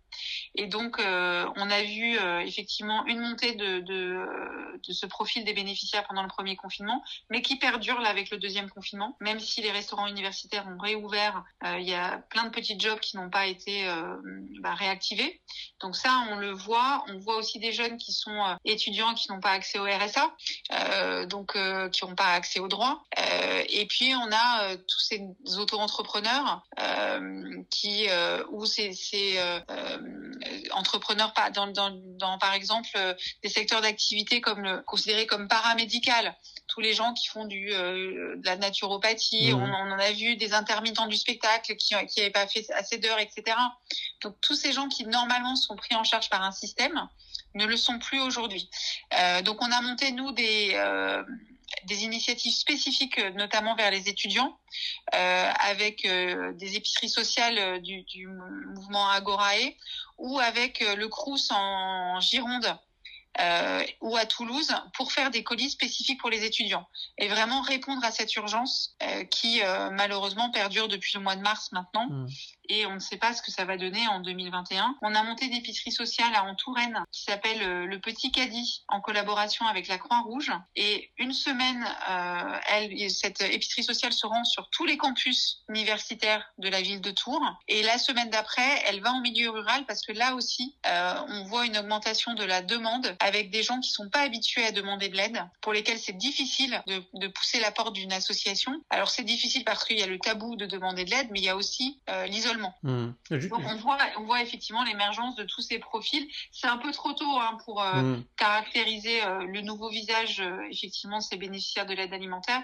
Et 0.55 0.67
donc, 0.67 0.99
euh, 0.99 1.47
on 1.57 1.71
a 1.71 1.83
vu 1.83 2.19
euh, 2.19 2.41
effectivement 2.41 3.07
une 3.07 3.21
montée 3.21 3.55
de, 3.55 3.81
de, 3.81 4.79
de, 4.87 4.93
ce 4.93 5.07
profil 5.07 5.45
des 5.45 5.53
bénéficiaires 5.53 6.07
pendant 6.07 6.23
le 6.23 6.29
premier 6.29 6.57
confinement, 6.57 7.03
mais 7.29 7.43
qui 7.43 7.57
perdure 7.57 8.01
là 8.01 8.09
avec 8.09 8.31
le 8.31 8.39
deuxième 8.39 8.69
confinement. 8.69 9.17
Même 9.21 9.39
si 9.39 9.63
les 9.63 9.71
restaurants 9.71 10.07
universitaires 10.07 10.67
ont 10.67 10.79
réouvert, 10.79 11.45
euh, 11.65 11.79
il 11.79 11.89
y 11.89 11.95
a 11.95 12.19
plein 12.31 12.45
de 12.45 12.51
petits 12.51 12.79
jobs 12.79 12.99
qui 12.99 13.17
n'ont 13.17 13.31
pas 13.31 13.47
été 13.47 13.87
bah, 14.61 14.75
réactivés. 14.75 15.41
Donc 15.81 15.97
ça, 15.97 16.25
on 16.31 16.37
le 16.37 16.51
voit. 16.51 17.05
On 17.09 17.19
voit 17.19 17.37
aussi 17.37 17.59
des 17.59 17.73
jeunes 17.73 17.97
qui 17.97 18.13
sont 18.13 18.57
étudiants 18.65 19.15
qui 19.15 19.31
n'ont 19.31 19.41
pas 19.41 19.51
accès 19.51 19.79
au 19.79 19.85
RSA, 19.85 21.27
donc 21.27 21.57
qui 21.91 22.05
n'ont 22.05 22.15
pas 22.15 22.33
accès 22.33 22.61
aux 22.61 22.69
droits. 22.69 23.03
et 23.69 23.87
puis 23.87 24.15
on 24.15 24.29
a 24.33 24.77
tous 24.77 25.01
ces 25.01 25.23
auto-entrepreneurs 25.59 26.63
qui, 27.71 28.09
où 28.51 28.67
c'est 28.67 28.91
euh, 29.71 29.99
entrepreneurs 30.73 31.33
dans, 31.55 31.67
dans, 31.69 31.91
dans, 31.91 32.39
par 32.39 32.55
exemple 32.55 32.89
euh, 32.97 33.15
des 33.43 33.49
secteurs 33.49 33.81
d'activité 33.81 34.41
comme 34.41 34.63
le, 34.63 34.83
considérés 34.83 35.27
comme 35.27 35.49
paramédical 35.49 36.37
tous 36.69 36.81
les 36.81 36.95
gens 36.95 37.13
qui 37.15 37.29
font 37.29 37.45
du 37.45 37.73
euh, 37.73 38.37
de 38.37 38.47
la 38.47 38.57
naturopathie, 38.57 39.53
mmh. 39.53 39.57
on, 39.57 39.65
on, 39.65 39.93
en 39.93 39.99
a 39.99 40.13
vu 40.13 40.37
des 40.37 40.55
intermittents 40.55 41.07
du 41.07 41.17
spectacle 41.17 41.77
qui 41.77 41.95
qui 42.07 42.21
n'avaient 42.21 42.31
pas 42.31 42.47
fait 42.47 42.71
assez 42.73 42.99
d'heures, 42.99 43.19
etc. 43.19 43.57
Donc 44.23 44.41
tous 44.41 44.55
ces 44.55 44.73
gens 44.73 44.89
qui 44.89 45.05
normalement 45.07 45.57
sont 45.57 45.77
pris 45.77 45.95
en 45.95 46.05
charge 46.05 46.31
par 46.31 46.43
un 46.43 46.53
système 46.53 47.09
ne 47.55 47.67
le 47.67 47.77
sont 47.77 47.99
plus 47.99 48.21
aujourd'hui. 48.21 48.71
Euh, 49.19 49.43
donc 49.43 49.61
on 49.61 49.71
a 49.73 49.81
monté 49.81 50.13
nous 50.13 50.31
des 50.33 50.73
euh, 50.75 51.23
des 51.85 52.05
initiatives 52.05 52.53
spécifiques, 52.53 53.19
euh, 53.19 53.31
notamment 53.31 53.75
vers 53.75 53.91
les 53.91 54.09
étudiants, 54.09 54.59
euh, 55.15 55.51
avec 55.61 56.05
euh, 56.05 56.53
des 56.55 56.77
épiceries 56.77 57.09
sociales 57.09 57.81
du, 57.81 58.03
du 58.03 58.27
mouvement 58.27 59.09
Agorae 59.11 59.75
ou 60.21 60.39
avec 60.39 60.81
le 60.81 61.09
Crous 61.09 61.51
en 61.51 62.21
Gironde 62.21 62.79
euh, 63.39 63.83
ou 64.01 64.17
à 64.17 64.27
Toulouse 64.27 64.75
pour 64.95 65.13
faire 65.13 65.31
des 65.31 65.45
colis 65.45 65.71
spécifiques 65.71 66.21
pour 66.21 66.31
les 66.31 66.45
étudiants 66.45 66.89
et 67.17 67.29
vraiment 67.29 67.61
répondre 67.63 68.05
à 68.05 68.11
cette 68.11 68.35
urgence 68.35 68.97
euh, 69.05 69.23
qui 69.25 69.63
euh, 69.63 69.89
malheureusement 69.91 70.51
perdure 70.51 70.89
depuis 70.89 71.13
le 71.15 71.21
mois 71.21 71.37
de 71.37 71.41
mars 71.41 71.71
maintenant 71.71 72.09
mmh. 72.11 72.27
Et 72.71 72.87
on 72.87 72.95
ne 72.95 72.99
sait 72.99 73.19
pas 73.19 73.35
ce 73.35 73.43
que 73.43 73.51
ça 73.51 73.65
va 73.65 73.77
donner 73.77 74.07
en 74.09 74.21
2021. 74.21 74.97
On 75.03 75.15
a 75.15 75.23
monté 75.23 75.47
une 75.47 75.55
épicerie 75.55 75.93
sociale 75.93 76.35
à 76.35 76.51
Touraine 76.57 77.05
qui 77.13 77.23
s'appelle 77.23 77.63
euh, 77.63 77.87
le 77.87 78.01
Petit 78.01 78.33
Caddie 78.33 78.83
en 78.89 79.01
collaboration 79.01 79.67
avec 79.67 79.89
la 79.89 79.99
Croix-Rouge 79.99 80.51
et 80.75 81.11
une 81.19 81.33
semaine 81.33 81.87
elle 82.69 83.11
cette 83.11 83.41
épicerie 83.43 83.85
sociale 83.85 84.13
se 84.13 84.27
rend 84.27 84.45
sur 84.45 84.69
tous 84.71 84.85
les 84.85 84.97
campus 84.97 85.63
universitaires 85.69 86.45
de 86.59 86.69
la 86.69 86.81
ville 86.81 87.01
de 87.01 87.11
Tours 87.11 87.45
et 87.69 87.83
la 87.83 87.99
semaine 87.99 88.31
d'après 88.31 88.83
elle 88.87 89.01
va 89.01 89.13
en 89.13 89.21
milieu 89.21 89.51
rural 89.51 89.85
parce 89.87 90.03
que 90.03 90.13
là 90.13 90.35
aussi 90.35 90.75
on 90.85 91.45
voit 91.45 91.67
une 91.67 91.77
augmentation 91.79 92.35
de 92.35 92.45
la 92.45 92.63
demande 92.63 93.17
avec 93.21 93.51
des 93.51 93.63
gens 93.63 93.81
qui 93.81 93.91
sont 93.91 94.09
pas 94.09 94.21
habitués 94.21 94.65
à 94.65 94.73
demander 94.73 95.09
de 95.09 95.17
l'aide, 95.17 95.43
pour 95.61 95.73
lesquels 95.73 95.99
c'est 95.99 96.17
difficile 96.17 96.83
de, 96.87 97.29
pousser 97.29 97.61
la 97.61 97.71
porte 97.71 97.95
d'une 97.95 98.13
association. 98.13 98.81
Alors 98.91 99.11
c'est 99.11 99.23
difficile 99.23 99.65
parce 99.65 99.85
qu'il 99.85 99.99
y 99.99 100.03
a 100.03 100.07
le 100.07 100.19
tabou 100.19 100.57
de 100.57 100.67
demander 100.67 101.05
de 101.05 101.11
l'aide, 101.11 101.29
mais 101.31 101.41
il 101.41 101.45
y 101.45 101.49
a 101.49 101.57
aussi 101.57 102.01
euh, 102.09 102.27
l'isolement 102.27 102.60
Mmh. 102.83 103.09
Donc 103.31 103.63
on 103.67 103.77
voit, 103.77 103.99
on 104.19 104.25
voit 104.25 104.43
effectivement 104.43 104.85
l'émergence 104.85 105.37
de 105.37 105.45
tous 105.45 105.61
ces 105.61 105.79
profils. 105.79 106.29
C'est 106.53 106.67
un 106.67 106.79
peu 106.79 106.93
trop 106.93 107.13
tôt 107.13 107.39
hein, 107.39 107.59
pour 107.65 107.83
euh, 107.83 108.03
mmh. 108.03 108.25
caractériser 108.37 109.23
euh, 109.23 109.45
le 109.47 109.61
nouveau 109.61 109.89
visage, 109.89 110.41
euh, 110.41 110.69
effectivement, 110.71 111.21
ces 111.21 111.37
bénéficiaires 111.37 111.87
de 111.87 111.95
l'aide 111.95 112.13
alimentaire. 112.13 112.63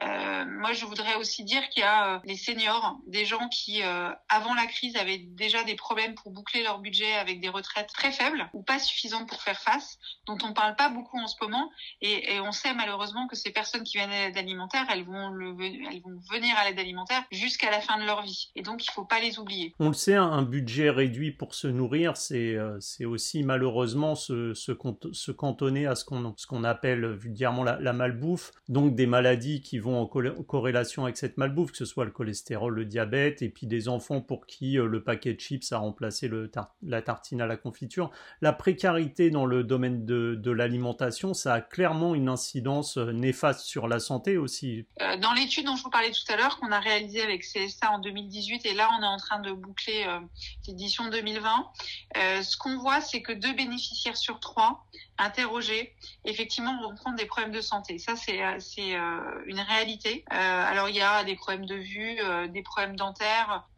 moi, 0.00 0.72
je 0.72 0.84
voudrais 0.84 1.16
aussi 1.16 1.44
dire 1.44 1.68
qu'il 1.70 1.82
y 1.82 1.86
a 1.86 2.20
les 2.24 2.36
seniors, 2.36 2.98
des 3.06 3.24
gens 3.24 3.48
qui, 3.48 3.82
avant 4.28 4.54
la 4.54 4.66
crise, 4.66 4.96
avaient 4.96 5.18
déjà 5.18 5.64
des 5.64 5.74
problèmes 5.74 6.14
pour 6.14 6.30
boucler 6.30 6.62
leur 6.62 6.78
budget 6.78 7.14
avec 7.14 7.40
des 7.40 7.48
retraites 7.48 7.88
très 7.88 8.12
faibles 8.12 8.48
ou 8.52 8.62
pas 8.62 8.78
suffisantes 8.78 9.28
pour 9.28 9.42
faire 9.42 9.60
face, 9.60 9.98
dont 10.26 10.38
on 10.42 10.52
parle 10.52 10.76
pas 10.76 10.88
beaucoup 10.88 11.18
en 11.18 11.26
ce 11.26 11.36
moment. 11.40 11.70
Et, 12.00 12.34
et 12.34 12.40
on 12.40 12.52
sait 12.52 12.74
malheureusement 12.74 13.26
que 13.26 13.36
ces 13.36 13.50
personnes 13.50 13.84
qui 13.84 13.96
viennent 13.98 14.10
à 14.10 14.26
l'aide 14.26 14.38
alimentaire, 14.38 14.86
elles 14.90 15.04
vont, 15.04 15.28
le, 15.28 15.56
elles 15.60 16.00
vont 16.02 16.20
venir 16.30 16.56
à 16.56 16.68
l'aide 16.68 16.78
alimentaire 16.78 17.24
jusqu'à 17.30 17.70
la 17.70 17.80
fin 17.80 17.98
de 17.98 18.04
leur 18.04 18.22
vie. 18.22 18.50
Et 18.54 18.62
donc, 18.62 18.84
il 18.84 18.90
faut 18.90 19.04
pas 19.04 19.20
les 19.20 19.31
oublier. 19.38 19.74
On 19.78 19.88
le 19.88 19.94
sait, 19.94 20.14
un 20.14 20.42
budget 20.42 20.90
réduit 20.90 21.30
pour 21.30 21.54
se 21.54 21.66
nourrir, 21.66 22.16
c'est 22.16 22.54
euh, 22.54 22.78
aussi 23.04 23.42
malheureusement 23.42 24.14
se, 24.14 24.54
se, 24.54 24.72
se 25.12 25.30
cantonner 25.30 25.86
à 25.86 25.94
ce 25.94 26.04
qu'on 26.04 26.64
appelle 26.64 27.06
vulgairement 27.12 27.64
la, 27.64 27.78
la, 27.80 27.92
malbouffe, 27.92 28.52
donc 28.68 28.94
des 28.94 29.06
maladies 29.06 29.60
qui 29.60 29.78
vont 29.78 30.00
en, 30.00 30.06
corrélation 30.06 31.04
avec 31.04 31.16
cette 31.16 31.36
malbouffe, 31.36 31.72
que 31.72 31.76
ce 31.76 31.84
soit 31.84 32.04
le 32.04 32.10
cholestérol, 32.10 32.74
le 32.74 32.84
diabète, 32.84 33.42
et 33.42 33.48
puis 33.48 33.66
des 33.66 33.88
enfants 33.88 34.20
pour 34.20 34.46
qui 34.46 34.78
euh, 34.78 34.86
le 34.86 35.02
paquet 35.02 35.34
de 35.34 35.40
chips 35.40 35.72
a 35.72 35.78
remplacé 35.78 36.28
le 36.28 36.50
la 36.82 37.02
tartine 37.02 37.40
à 37.40 37.46
la 37.46 37.56
confiture. 37.56 38.10
La 38.40 38.52
précarité 38.52 39.30
dans 39.30 39.46
le 39.46 39.64
domaine 39.64 40.04
de, 40.04 40.34
de 40.34 40.50
l'alimentation, 40.50 41.34
ça 41.34 41.54
a 41.54 41.60
clairement 41.60 42.14
une 42.14 42.28
incidence 42.28 42.98
euh, 42.98 43.12
néfaste 43.12 43.60
sur 43.60 43.88
la 43.88 44.00
santé 44.00 44.36
aussi. 44.36 44.86
dans 44.98 45.32
l'étude 45.32 45.66
dont 45.66 45.76
je 45.76 45.82
vous 45.82 45.90
parlais 45.90 46.10
tout 46.10 46.32
à 46.32 46.36
l'heure, 46.36 46.58
qu'on 46.58 46.72
a 46.72 46.80
réalisée 46.80 47.22
avec 47.22 47.42
CSA 47.42 47.90
en 47.90 47.98
2018, 47.98 48.66
et 48.66 48.74
là 48.74 48.88
on 48.98 49.02
est 49.02 49.06
en 49.12 49.18
train 49.18 49.38
de 49.38 49.52
boucler 49.52 50.04
euh, 50.06 50.18
l'édition 50.66 51.08
2020, 51.08 51.70
euh, 52.16 52.42
ce 52.42 52.56
qu'on 52.56 52.78
voit, 52.78 53.00
c'est 53.00 53.22
que 53.22 53.32
deux 53.32 53.52
bénéficiaires 53.52 54.16
sur 54.16 54.40
trois 54.40 54.86
interrogés, 55.18 55.94
effectivement, 56.24 56.72
prendre 56.96 57.16
des 57.16 57.26
problèmes 57.26 57.52
de 57.52 57.60
santé. 57.60 57.98
Ça, 57.98 58.16
c'est 58.16 58.42
euh, 58.42 59.42
une 59.46 59.60
réalité. 59.60 60.24
alors, 60.28 60.88
il 60.88 60.96
y 60.96 61.00
a 61.00 61.22
des 61.22 61.36
problèmes 61.36 61.66
de 61.66 61.76
vue, 61.76 62.18
des 62.48 62.62
problèmes 62.62 62.96
dentaires, 62.96 63.68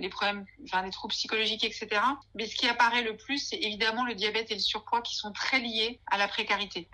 des 0.00 0.08
problèmes, 0.08 0.44
enfin, 0.64 0.82
des 0.82 0.90
troubles 0.90 1.14
psychologiques, 1.14 1.64
etc. 1.64 1.88
Mais 2.34 2.46
ce 2.46 2.56
qui 2.56 2.68
apparaît 2.68 3.02
le 3.02 3.16
plus, 3.16 3.38
c'est 3.38 3.56
évidemment 3.56 4.04
le 4.04 4.14
diabète 4.14 4.50
et 4.50 4.54
le 4.54 4.60
surpoids 4.60 5.02
qui 5.02 5.14
sont 5.14 5.32
très 5.32 5.60
liés 5.60 6.00
à 6.10 6.18
la 6.18 6.28
précarité. 6.28 6.88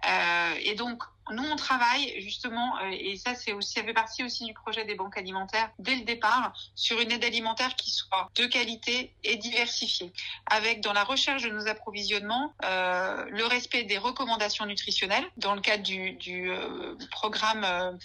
et 0.61 0.75
donc, 0.75 1.03
nous, 1.33 1.45
on 1.45 1.57
travaille 1.57 2.21
justement, 2.21 2.77
euh, 2.79 2.91
et 2.91 3.17
ça, 3.17 3.35
c'est 3.35 3.53
aussi, 3.53 3.75
ça 3.75 3.85
fait 3.85 3.93
partie 3.93 4.25
aussi 4.25 4.45
du 4.45 4.55
projet 4.55 4.85
des 4.85 4.95
banques 4.95 5.17
alimentaires 5.17 5.71
dès 5.79 5.97
le 5.97 6.03
départ, 6.03 6.53
sur 6.75 7.01
une 7.01 7.13
aide 7.13 7.25
alimentaire 7.25 7.75
qui 7.77 7.91
soit 7.91 8.31
de 8.35 8.47
qualité 8.47 9.13
et 9.25 9.37
diversifiée, 9.37 10.13
avec 10.47 10.81
dans 10.81 10.93
la 10.93 11.05
recherche 11.05 11.43
de 11.43 11.51
nos 11.51 11.67
approvisionnements 11.67 12.55
euh, 12.65 13.25
le 13.31 13.45
respect 13.47 13.85
des 13.85 13.99
recommandations 13.99 14.67
nutritionnelles 14.67 15.27
dans 15.37 15.55
le 15.55 15.61
cadre 15.61 15.83
du, 15.83 16.13
du 16.13 16.51
euh, 16.51 16.95
programme 17.11 17.99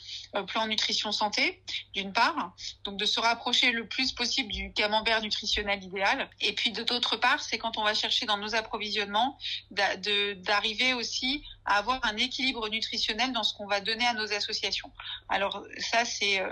plan 0.47 0.67
nutrition 0.67 1.11
santé, 1.11 1.61
d'une 1.93 2.13
part, 2.13 2.53
donc 2.83 2.97
de 2.97 3.05
se 3.05 3.19
rapprocher 3.19 3.71
le 3.71 3.87
plus 3.87 4.11
possible 4.11 4.51
du 4.51 4.71
camembert 4.73 5.21
nutritionnel 5.21 5.83
idéal, 5.83 6.29
et 6.41 6.53
puis 6.53 6.71
de 6.71 6.83
d'autre 6.83 7.17
part, 7.17 7.41
c'est 7.41 7.57
quand 7.57 7.77
on 7.77 7.83
va 7.83 7.93
chercher 7.93 8.25
dans 8.25 8.37
nos 8.37 8.55
approvisionnements 8.55 9.37
d'arriver 9.71 10.93
aussi 10.93 11.43
à 11.65 11.77
avoir 11.77 11.99
un 12.03 12.17
équilibre 12.17 12.67
nutritionnel 12.69 13.12
dans 13.13 13.43
ce 13.43 13.53
qu'on 13.53 13.67
va 13.67 13.79
donner 13.79 14.05
à 14.05 14.13
nos 14.13 14.31
associations. 14.33 14.91
Alors 15.29 15.63
ça, 15.77 16.05
c'est, 16.05 16.39
euh, 16.39 16.49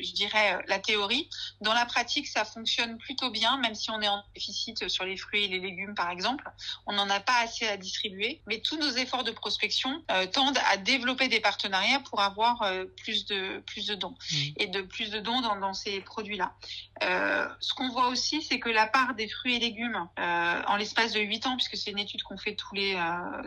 je 0.00 0.12
dirais, 0.12 0.54
euh, 0.54 0.62
la 0.68 0.78
théorie. 0.78 1.28
Dans 1.60 1.74
la 1.74 1.86
pratique, 1.86 2.26
ça 2.26 2.44
fonctionne 2.44 2.98
plutôt 2.98 3.30
bien, 3.30 3.58
même 3.58 3.74
si 3.74 3.90
on 3.90 4.00
est 4.00 4.08
en 4.08 4.22
déficit 4.34 4.88
sur 4.88 5.04
les 5.04 5.16
fruits 5.16 5.44
et 5.44 5.48
les 5.48 5.58
légumes, 5.58 5.94
par 5.94 6.10
exemple. 6.10 6.50
On 6.86 6.92
n'en 6.92 7.08
a 7.10 7.20
pas 7.20 7.38
assez 7.40 7.66
à 7.66 7.76
distribuer, 7.76 8.40
mais 8.46 8.60
tous 8.60 8.76
nos 8.76 8.90
efforts 8.90 9.24
de 9.24 9.30
prospection 9.30 10.02
euh, 10.10 10.26
tendent 10.26 10.58
à 10.70 10.76
développer 10.76 11.28
des 11.28 11.40
partenariats 11.40 12.00
pour 12.00 12.20
avoir 12.20 12.64
plus 13.02 13.26
de 13.26 13.60
plus 13.66 13.86
de 13.86 13.94
dons 13.94 14.16
mmh. 14.32 14.36
et 14.56 14.66
de 14.66 14.82
plus 14.82 15.10
de 15.10 15.18
dons 15.18 15.40
dans, 15.40 15.56
dans 15.56 15.74
ces 15.74 16.00
produits-là. 16.00 16.54
ce 17.00 17.74
qu'on 17.74 17.88
voit 17.88 18.08
aussi, 18.08 18.42
c'est 18.42 18.58
que 18.58 18.68
la 18.68 18.86
part 18.86 19.14
des 19.14 19.28
fruits 19.28 19.56
et 19.56 19.58
légumes 19.58 20.08
en 20.16 20.76
l'espace 20.76 21.12
de 21.12 21.20
8 21.20 21.46
ans, 21.46 21.56
puisque 21.56 21.76
c'est 21.76 21.90
une 21.90 21.98
étude 21.98 22.22
qu'on 22.22 22.38
fait 22.38 22.54
tous 22.54 22.74
les 22.74 22.98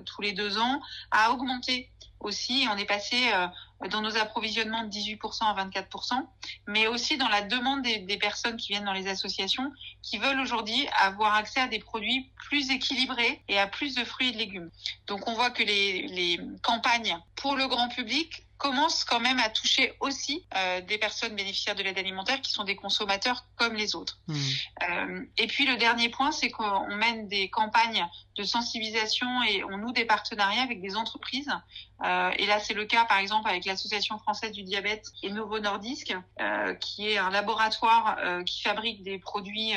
tous 0.05 0.21
les 0.21 0.33
deux 0.33 0.57
ans, 0.57 0.81
a 1.11 1.31
augmenté 1.31 1.89
aussi. 2.19 2.67
On 2.71 2.77
est 2.77 2.85
passé 2.85 3.29
euh, 3.33 3.47
dans 3.89 4.01
nos 4.01 4.17
approvisionnements 4.17 4.83
de 4.83 4.89
18% 4.89 5.43
à 5.43 5.65
24%, 5.65 6.13
mais 6.67 6.87
aussi 6.87 7.17
dans 7.17 7.27
la 7.27 7.41
demande 7.41 7.81
des, 7.83 8.17
personnes 8.17 8.57
qui 8.57 8.69
viennent 8.69 8.85
dans 8.85 8.93
les 8.93 9.07
associations, 9.07 9.71
qui 10.01 10.17
veulent 10.17 10.39
aujourd'hui 10.39 10.87
avoir 10.99 11.35
accès 11.35 11.59
à 11.59 11.67
des 11.67 11.79
produits 11.79 12.31
plus 12.47 12.71
équilibrés 12.71 13.41
et 13.47 13.59
à 13.59 13.67
plus 13.67 13.95
de 13.95 14.03
fruits 14.03 14.29
et 14.29 14.31
de 14.31 14.37
légumes. 14.37 14.71
Donc 15.07 15.27
on 15.27 15.33
voit 15.33 15.51
que 15.51 15.63
les, 15.63 16.07
les 16.07 16.39
campagnes 16.61 17.17
pour 17.35 17.55
le 17.55 17.67
grand 17.67 17.89
public 17.89 18.44
commence 18.57 19.03
quand 19.03 19.19
même 19.19 19.39
à 19.39 19.49
toucher 19.49 19.93
aussi 19.99 20.45
euh, 20.55 20.81
des 20.81 20.97
personnes 20.97 21.35
bénéficiaires 21.35 21.75
de 21.75 21.83
l'aide 21.83 21.97
alimentaire 21.97 22.41
qui 22.41 22.51
sont 22.51 22.63
des 22.63 22.75
consommateurs 22.75 23.45
comme 23.57 23.75
les 23.75 23.95
autres. 23.95 24.19
Mmh. 24.27 24.35
Euh, 24.89 25.25
et 25.37 25.47
puis 25.47 25.65
le 25.65 25.75
dernier 25.77 26.09
point, 26.09 26.31
c'est 26.31 26.49
qu'on 26.49 26.95
mène 26.95 27.27
des 27.27 27.49
campagnes 27.49 28.07
de 28.37 28.43
sensibilisation 28.43 29.43
et 29.43 29.63
on 29.65 29.77
noue 29.77 29.91
des 29.91 30.05
partenariats 30.05 30.61
avec 30.61 30.81
des 30.81 30.95
entreprises. 30.95 31.51
Euh, 32.03 32.31
et 32.37 32.45
là, 32.45 32.59
c'est 32.59 32.73
le 32.73 32.85
cas 32.85 33.05
par 33.05 33.17
exemple 33.17 33.49
avec 33.49 33.65
l'Association 33.65 34.17
française 34.19 34.51
du 34.51 34.63
diabète 34.63 35.11
et 35.23 35.31
Novo 35.31 35.59
Nordisk, 35.59 36.15
qui 36.79 37.09
est 37.09 37.17
un 37.17 37.29
laboratoire 37.29 38.17
qui 38.45 38.61
fabrique 38.61 39.03
des 39.03 39.17
produits 39.19 39.73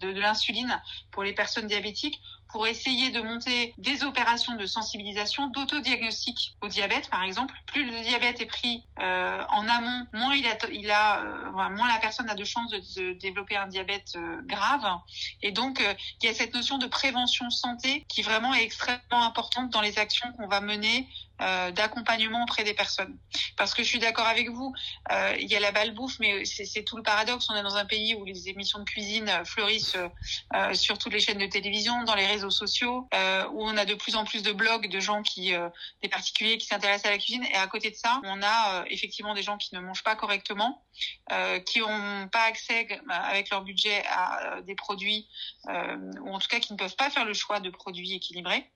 de, 0.00 0.12
de 0.12 0.20
l'insuline 0.20 0.80
pour 1.10 1.22
les 1.22 1.32
personnes 1.32 1.66
diabétiques 1.66 2.20
pour 2.54 2.68
essayer 2.68 3.10
de 3.10 3.20
monter 3.20 3.74
des 3.78 4.04
opérations 4.04 4.54
de 4.54 4.64
sensibilisation, 4.64 5.48
d'autodiagnostic 5.48 6.54
au 6.62 6.68
diabète, 6.68 7.10
par 7.10 7.24
exemple. 7.24 7.52
Plus 7.66 7.84
le 7.84 8.00
diabète 8.04 8.40
est 8.40 8.46
pris 8.46 8.84
euh, 9.00 9.42
en 9.48 9.68
amont, 9.68 10.06
moins 10.12 10.36
il 10.36 10.46
a, 10.92 11.20
euh, 11.20 11.50
moins 11.50 11.88
la 11.88 11.98
personne 11.98 12.30
a 12.30 12.36
de 12.36 12.44
chances 12.44 12.70
de, 12.70 13.14
développer 13.14 13.56
un 13.56 13.66
diabète 13.66 14.12
euh, 14.14 14.40
grave. 14.44 14.86
Et 15.42 15.50
donc, 15.50 15.82
il 16.22 16.26
y 16.26 16.30
a 16.30 16.34
cette 16.34 16.54
notion 16.54 16.78
de 16.78 16.86
prévention 16.86 17.50
santé 17.50 18.04
qui 18.06 18.22
vraiment 18.22 18.54
est 18.54 18.62
extrêmement 18.62 19.26
importante 19.26 19.70
dans 19.70 19.80
les 19.80 19.98
actions 19.98 20.30
qu'on 20.34 20.46
va 20.46 20.60
mener 20.60 21.08
euh, 21.42 21.72
d'accompagnement 21.72 22.44
auprès 22.44 22.62
des 22.62 22.74
personnes. 22.74 23.18
Parce 23.56 23.74
que 23.74 23.82
je 23.82 23.88
suis 23.88 23.98
d'accord 23.98 24.28
avec 24.28 24.50
vous, 24.50 24.72
euh, 25.10 25.34
il 25.40 25.50
y 25.50 25.56
a 25.56 25.60
la 25.60 25.72
balle 25.72 25.92
bouffe, 25.92 26.20
mais 26.20 26.44
c'est 26.44 26.84
tout 26.84 26.96
le 26.96 27.02
paradoxe. 27.02 27.48
On 27.50 27.56
est 27.56 27.62
dans 27.64 27.74
un 27.74 27.84
pays 27.84 28.14
où 28.14 28.24
les 28.24 28.48
émissions 28.48 28.78
de 28.78 28.84
cuisine 28.84 29.28
fleurissent 29.44 29.96
euh, 30.54 30.74
sur 30.74 30.96
toutes 30.96 31.12
les 31.12 31.18
chaînes 31.18 31.38
de 31.38 31.46
télévision, 31.46 32.04
dans 32.04 32.14
les 32.14 32.26
réseaux 32.26 32.50
sociaux, 32.50 33.08
où 33.52 33.64
on 33.64 33.76
a 33.76 33.84
de 33.84 33.94
plus 33.94 34.14
en 34.14 34.24
plus 34.24 34.44
de 34.44 34.52
blogs 34.52 34.88
de 34.88 35.00
gens 35.00 35.22
qui, 35.22 35.52
des 36.02 36.08
particuliers 36.08 36.56
qui 36.56 36.66
s'intéressent 36.66 37.06
à 37.06 37.10
la 37.10 37.18
cuisine. 37.18 37.44
Et 37.44 37.56
à 37.56 37.66
côté 37.66 37.90
de 37.90 37.96
ça, 37.96 38.20
on 38.22 38.40
a 38.42 38.84
effectivement 38.86 39.34
des 39.34 39.42
gens 39.42 39.56
qui 39.58 39.74
ne 39.74 39.80
mangent 39.80 40.04
pas 40.04 40.14
correctement, 40.14 40.84
qui 41.66 41.80
n'ont 41.80 42.28
pas 42.28 42.44
accès 42.44 42.86
avec 43.08 43.50
leur 43.50 43.62
budget 43.62 44.04
à 44.06 44.60
des 44.62 44.76
produits, 44.76 45.28
ou 45.68 46.32
en 46.32 46.38
tout 46.38 46.48
cas 46.48 46.60
qui 46.60 46.72
ne 46.72 46.78
peuvent 46.78 46.96
pas 46.96 47.10
faire 47.10 47.24
le 47.24 47.34
choix 47.34 47.58
de 47.58 47.70
produits 47.70 48.14
équilibrés. 48.14 48.70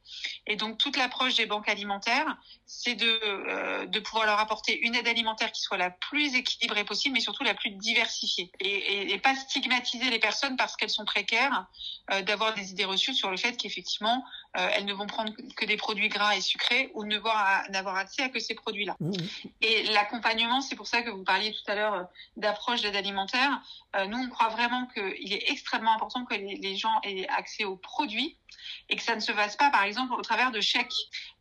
Et 0.47 0.57
donc 0.57 0.79
toute 0.79 0.97
l'approche 0.97 1.37
des 1.37 1.47
banques 1.47 1.69
alimentaires, 1.69 2.37
c'est 2.71 2.95
de, 2.95 3.21
euh, 3.25 3.87
de 3.87 3.99
pouvoir 3.99 4.27
leur 4.27 4.39
apporter 4.39 4.79
une 4.79 4.95
aide 4.95 5.09
alimentaire 5.09 5.51
qui 5.53 5.63
soit 5.63 5.79
la 5.79 5.91
plus 5.91 6.35
équilibrée 6.35 6.85
possible, 6.85 7.15
mais 7.15 7.21
surtout 7.21 7.43
la 7.43 7.55
plus 7.55 7.71
diversifiée. 7.71 8.53
Et, 8.61 9.11
et, 9.13 9.19
pas 9.19 9.35
stigmatiser 9.35 10.11
les 10.11 10.19
personnes 10.19 10.57
parce 10.57 10.77
qu'elles 10.77 10.91
sont 10.91 11.07
précaires, 11.07 11.67
euh, 12.13 12.21
d'avoir 12.23 12.55
des 12.55 12.71
idées 12.71 12.85
reçues 12.85 13.15
sur 13.15 13.31
le 13.31 13.39
fait 13.39 13.57
qu'effectivement, 13.57 14.23
euh, 14.57 14.69
elles 14.75 14.87
ne 14.87 14.95
vont 14.95 15.07
prendre 15.07 15.33
que 15.57 15.65
des 15.67 15.77
produits 15.77 16.09
gras 16.09 16.37
et 16.37 16.41
sucrés 16.41 16.91
ou 16.95 17.05
ne 17.05 17.19
n'avoir 17.71 17.97
accès 17.97 18.23
à 18.23 18.29
que 18.29 18.39
ces 18.39 18.55
produits-là. 18.55 18.97
Mmh. 19.01 19.13
Et 19.61 19.83
l'accompagnement, 19.85 20.61
c'est 20.61 20.77
pour 20.77 20.87
ça 20.87 21.03
que 21.03 21.11
vous 21.11 21.25
parliez 21.25 21.53
tout 21.53 21.71
à 21.71 21.75
l'heure 21.75 22.09
d'approche 22.37 22.83
d'aide 22.83 22.97
alimentaire. 22.97 23.61
nous, 24.09 24.19
on 24.19 24.29
croit 24.29 24.49
vraiment 24.49 24.87
qu'il 24.87 25.33
est 25.33 25.51
extrêmement 25.51 25.93
important 25.95 26.25
que 26.25 26.35
les, 26.35 26.57
les 26.57 26.77
gens 26.77 27.01
aient 27.05 27.29
accès 27.29 27.65
aux 27.65 27.77
produits 27.77 28.39
et 28.89 28.97
que 28.97 29.03
ça 29.03 29.15
ne 29.15 29.21
se 29.21 29.33
fasse 29.33 29.57
pas, 29.57 29.71
par 29.71 29.83
exemple, 29.83 30.15
au 30.15 30.23
travers 30.23 30.51
de 30.51 30.61
chèques. 30.61 30.93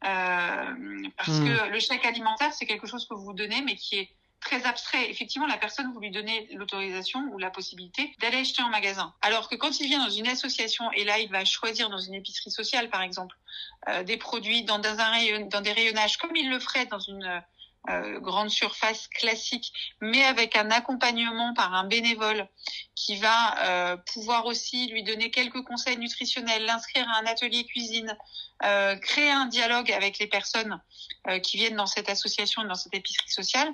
Euh, 0.05 1.09
parce 1.17 1.39
hmm. 1.39 1.45
que 1.45 1.69
le 1.69 1.79
chèque 1.79 2.05
alimentaire, 2.05 2.53
c'est 2.53 2.65
quelque 2.65 2.87
chose 2.87 3.07
que 3.07 3.13
vous 3.13 3.33
donnez, 3.33 3.61
mais 3.61 3.75
qui 3.75 3.99
est 3.99 4.09
très 4.41 4.65
abstrait. 4.65 5.10
Effectivement, 5.10 5.47
la 5.47 5.58
personne, 5.58 5.91
vous 5.93 6.00
lui 6.00 6.12
donnez 6.12 6.47
l'autorisation 6.54 7.19
ou 7.32 7.38
la 7.38 7.50
possibilité 7.50 8.15
d'aller 8.19 8.38
acheter 8.38 8.62
en 8.62 8.69
magasin. 8.69 9.13
Alors 9.21 9.50
que 9.50 9.56
quand 9.56 9.80
il 9.80 9.88
vient 9.88 10.04
dans 10.04 10.10
une 10.10 10.28
association 10.28 10.91
et 10.93 11.04
là, 11.04 11.19
il 11.19 11.30
va 11.30 11.43
choisir 11.45 11.89
dans 11.89 12.00
une 12.00 12.13
épicerie 12.13 12.52
sociale, 12.52 12.89
par 12.89 13.02
exemple, 13.02 13.36
euh, 13.89 14.04
des 14.04 14.17
produits 14.17 14.63
dans, 14.63 14.82
un 14.84 15.12
rayon, 15.12 15.47
dans 15.47 15.62
des 15.62 15.71
rayonnages 15.71 16.17
comme 16.17 16.36
il 16.36 16.50
le 16.50 16.60
ferait 16.60 16.86
dans 16.86 17.00
une 17.00 17.43
euh, 17.89 18.19
grande 18.19 18.50
surface 18.50 19.08
classique, 19.08 19.71
mais 20.02 20.23
avec 20.23 20.56
un 20.56 20.71
accompagnement 20.71 21.54
par 21.54 21.73
un 21.73 21.86
bénévole 21.86 22.47
qui 22.95 23.15
va 23.17 23.65
euh, 23.65 23.97
pouvoir 24.13 24.45
aussi 24.45 24.88
lui 24.88 25.04
donner 25.04 25.32
quelques 25.32 25.63
conseils 25.63 25.97
nutritionnels, 25.97 26.65
l'inscrire 26.65 27.08
à 27.10 27.19
un 27.19 27.26
atelier 27.26 27.65
cuisine, 27.65 28.15
créer 29.02 29.30
un 29.30 29.45
dialogue 29.45 29.91
avec 29.91 30.17
les 30.17 30.26
personnes 30.26 30.82
qui 31.43 31.58
viennent 31.58 31.76
dans 31.76 31.86
cette 31.86 32.10
association, 32.10 32.63
dans 32.63 32.73
cette 32.73 32.95
épicerie 32.95 33.30
sociale, 33.30 33.71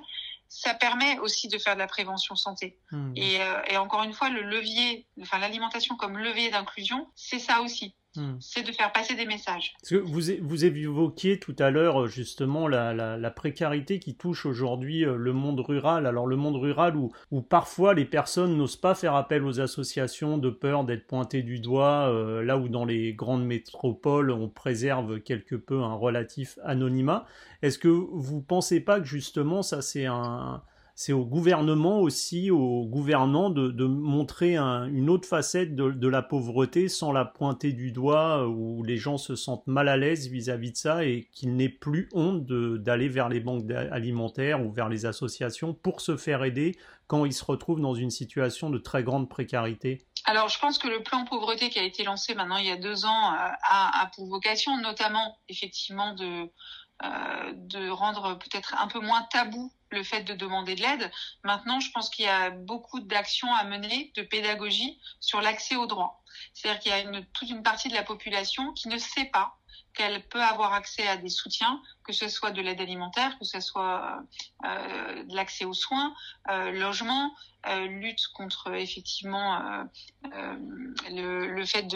ça 0.54 0.72
permet 0.72 1.18
aussi 1.18 1.48
de 1.48 1.58
faire 1.58 1.74
de 1.74 1.80
la 1.80 1.88
prévention 1.88 2.36
santé. 2.36 2.78
Mmh. 2.92 3.12
Et, 3.16 3.38
et, 3.68 3.76
encore 3.76 4.04
une 4.04 4.12
fois, 4.12 4.30
le 4.30 4.42
levier, 4.42 5.08
enfin 5.20 5.38
l'alimentation 5.38 5.96
comme 5.96 6.16
levier 6.16 6.50
d'inclusion, 6.50 7.08
c'est 7.16 7.40
ça 7.40 7.60
aussi. 7.60 7.96
Hmm. 8.16 8.36
c'est 8.38 8.64
de 8.64 8.70
faire 8.70 8.92
passer 8.92 9.16
des 9.16 9.26
messages. 9.26 9.74
que 9.88 9.96
vous, 9.96 10.20
vous 10.40 10.64
évoquiez 10.64 11.40
tout 11.40 11.56
à 11.58 11.70
l'heure 11.70 12.06
justement 12.06 12.68
la, 12.68 12.94
la, 12.94 13.30
précarité 13.32 13.98
qui 13.98 14.14
touche 14.14 14.46
aujourd'hui 14.46 15.04
euh, 15.04 15.16
le 15.16 15.32
monde 15.32 15.58
rural. 15.58 16.06
Alors 16.06 16.28
le 16.28 16.36
monde 16.36 16.54
rural 16.54 16.96
où, 16.96 17.10
où 17.32 17.42
parfois 17.42 17.92
les 17.92 18.04
personnes 18.04 18.56
n'osent 18.56 18.76
pas 18.76 18.94
faire 18.94 19.16
appel 19.16 19.44
aux 19.44 19.60
associations 19.60 20.38
de 20.38 20.50
peur 20.50 20.84
d'être 20.84 21.08
pointées 21.08 21.42
du 21.42 21.58
doigt, 21.58 22.08
euh, 22.08 22.44
là 22.44 22.56
où 22.56 22.68
dans 22.68 22.84
les 22.84 23.14
grandes 23.14 23.44
métropoles 23.44 24.30
on 24.30 24.48
préserve 24.48 25.20
quelque 25.20 25.56
peu 25.56 25.82
un 25.82 25.94
relatif 25.94 26.58
anonymat. 26.62 27.26
Est-ce 27.62 27.80
que 27.80 27.88
vous 27.88 28.40
pensez 28.40 28.78
pas 28.78 29.00
que 29.00 29.06
justement 29.06 29.62
ça 29.62 29.82
c'est 29.82 30.06
un 30.06 30.62
c'est 30.96 31.12
au 31.12 31.24
gouvernement 31.24 32.00
aussi, 32.00 32.52
aux 32.52 32.84
gouvernants, 32.84 33.50
de, 33.50 33.84
montrer 33.84 34.56
une 34.56 35.10
autre 35.10 35.28
facette 35.28 35.74
de, 35.74 36.08
la 36.08 36.22
pauvreté 36.22 36.88
sans 36.88 37.10
la 37.10 37.24
pointer 37.24 37.72
du 37.72 37.90
doigt, 37.90 38.42
euh, 38.42 38.46
où 38.46 38.84
les 38.84 38.96
gens 38.96 39.18
se 39.18 39.34
sentent 39.34 39.66
mal 39.66 39.88
à 39.88 39.96
l'aise 39.96 40.28
vis-à-vis 40.28 40.70
de 40.72 40.76
ça 40.76 41.04
et 41.04 41.28
qu'il 41.32 41.56
n'ait 41.56 41.68
plus 41.68 42.08
honte 42.12 42.46
d'aller 42.46 43.08
vers 43.08 43.28
les 43.28 43.40
banques 43.40 43.68
alimentaires 43.70 44.64
ou 44.64 44.70
vers 44.70 44.88
les 44.88 45.06
associations 45.06 45.74
pour 45.74 46.00
se 46.00 46.16
faire 46.16 46.44
aider 46.44 46.76
quand 47.06 47.24
ils 47.24 47.32
se 47.32 47.44
retrouvent 47.44 47.80
dans 47.80 47.94
une 47.94 48.10
situation 48.10 48.70
de 48.70 48.78
très 48.78 49.02
grande 49.02 49.28
précarité. 49.28 50.06
Alors, 50.26 50.48
je 50.48 50.58
pense 50.58 50.78
que 50.78 50.88
le 50.88 51.02
plan 51.02 51.24
pauvreté 51.24 51.68
qui 51.70 51.78
a 51.78 51.82
été 51.82 52.04
lancé 52.04 52.34
maintenant 52.34 52.56
il 52.56 52.66
y 52.66 52.70
a 52.70 52.76
deux 52.76 53.04
ans 53.04 53.32
euh, 53.34 53.48
a, 53.68 54.10
pour 54.14 54.26
vocation 54.28 54.80
notamment 54.80 55.38
effectivement 55.48 56.14
euh, 56.20 57.52
de 57.52 57.90
rendre 57.90 58.38
peut-être 58.38 58.74
un 58.80 58.86
peu 58.86 59.00
moins 59.00 59.22
tabou 59.30 59.72
le 59.94 60.02
fait 60.02 60.22
de 60.22 60.34
demander 60.34 60.74
de 60.74 60.82
l'aide. 60.82 61.10
Maintenant, 61.42 61.80
je 61.80 61.90
pense 61.90 62.10
qu'il 62.10 62.24
y 62.24 62.28
a 62.28 62.50
beaucoup 62.50 63.00
d'actions 63.00 63.52
à 63.54 63.64
mener, 63.64 64.12
de 64.16 64.22
pédagogie 64.22 65.00
sur 65.20 65.40
l'accès 65.40 65.76
aux 65.76 65.86
droits. 65.86 66.23
C'est-à-dire 66.52 66.80
qu'il 66.80 66.92
y 66.92 66.94
a 66.94 67.22
toute 67.32 67.50
une 67.50 67.62
partie 67.62 67.88
de 67.88 67.94
la 67.94 68.02
population 68.02 68.72
qui 68.72 68.88
ne 68.88 68.98
sait 68.98 69.26
pas 69.26 69.58
qu'elle 69.94 70.22
peut 70.28 70.42
avoir 70.42 70.72
accès 70.72 71.06
à 71.06 71.16
des 71.16 71.28
soutiens, 71.28 71.80
que 72.04 72.12
ce 72.12 72.28
soit 72.28 72.50
de 72.50 72.60
l'aide 72.60 72.80
alimentaire, 72.80 73.38
que 73.38 73.44
ce 73.44 73.60
soit 73.60 74.18
euh, 74.64 75.24
de 75.24 75.34
l'accès 75.34 75.64
aux 75.64 75.72
soins, 75.72 76.14
euh, 76.50 76.72
logement, 76.72 77.34
euh, 77.66 77.86
lutte 77.86 78.26
contre 78.34 78.74
effectivement 78.74 79.86
le, 80.22 81.64
fait 81.64 81.86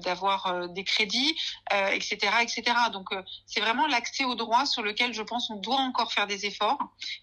d'avoir 0.00 0.62
de, 0.62 0.66
des 0.68 0.82
crédits, 0.82 1.36
etc., 1.70 2.16
etc. 2.40 2.62
Donc 2.92 3.10
c'est 3.46 3.60
vraiment 3.60 3.86
l'accès 3.86 4.24
aux 4.24 4.34
droits 4.34 4.66
sur 4.66 4.82
lequel 4.82 5.12
je 5.14 5.22
pense 5.22 5.48
on 5.50 5.56
doit 5.56 5.76
encore 5.78 6.12
faire 6.12 6.26
des 6.26 6.46
efforts. 6.46 6.78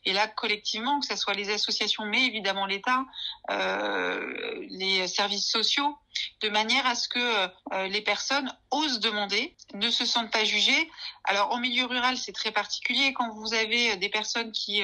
Et 0.05 0.13
là 0.13 0.27
collectivement, 0.27 0.99
que 1.01 1.08
ce 1.08 1.17
soit 1.17 1.34
les 1.34 1.49
associations, 1.49 2.05
mais 2.05 2.25
évidemment 2.25 2.65
l'État, 2.65 3.03
les 3.49 5.08
services 5.08 5.49
sociaux, 5.49 5.97
de 6.41 6.49
manière 6.49 6.86
à 6.86 6.95
ce 6.95 7.08
que 7.08 7.49
les 7.88 8.01
personnes 8.01 8.51
osent 8.71 8.99
demander, 8.99 9.55
ne 9.73 9.89
se 9.89 10.05
sentent 10.05 10.32
pas 10.32 10.43
jugées. 10.43 10.89
Alors 11.23 11.51
en 11.51 11.60
milieu 11.60 11.86
rural, 11.86 12.17
c'est 12.17 12.32
très 12.32 12.51
particulier 12.51 13.13
quand 13.13 13.29
vous 13.32 13.53
avez 13.53 13.95
des 13.97 14.10
personnes 14.10 14.51
qui 14.51 14.84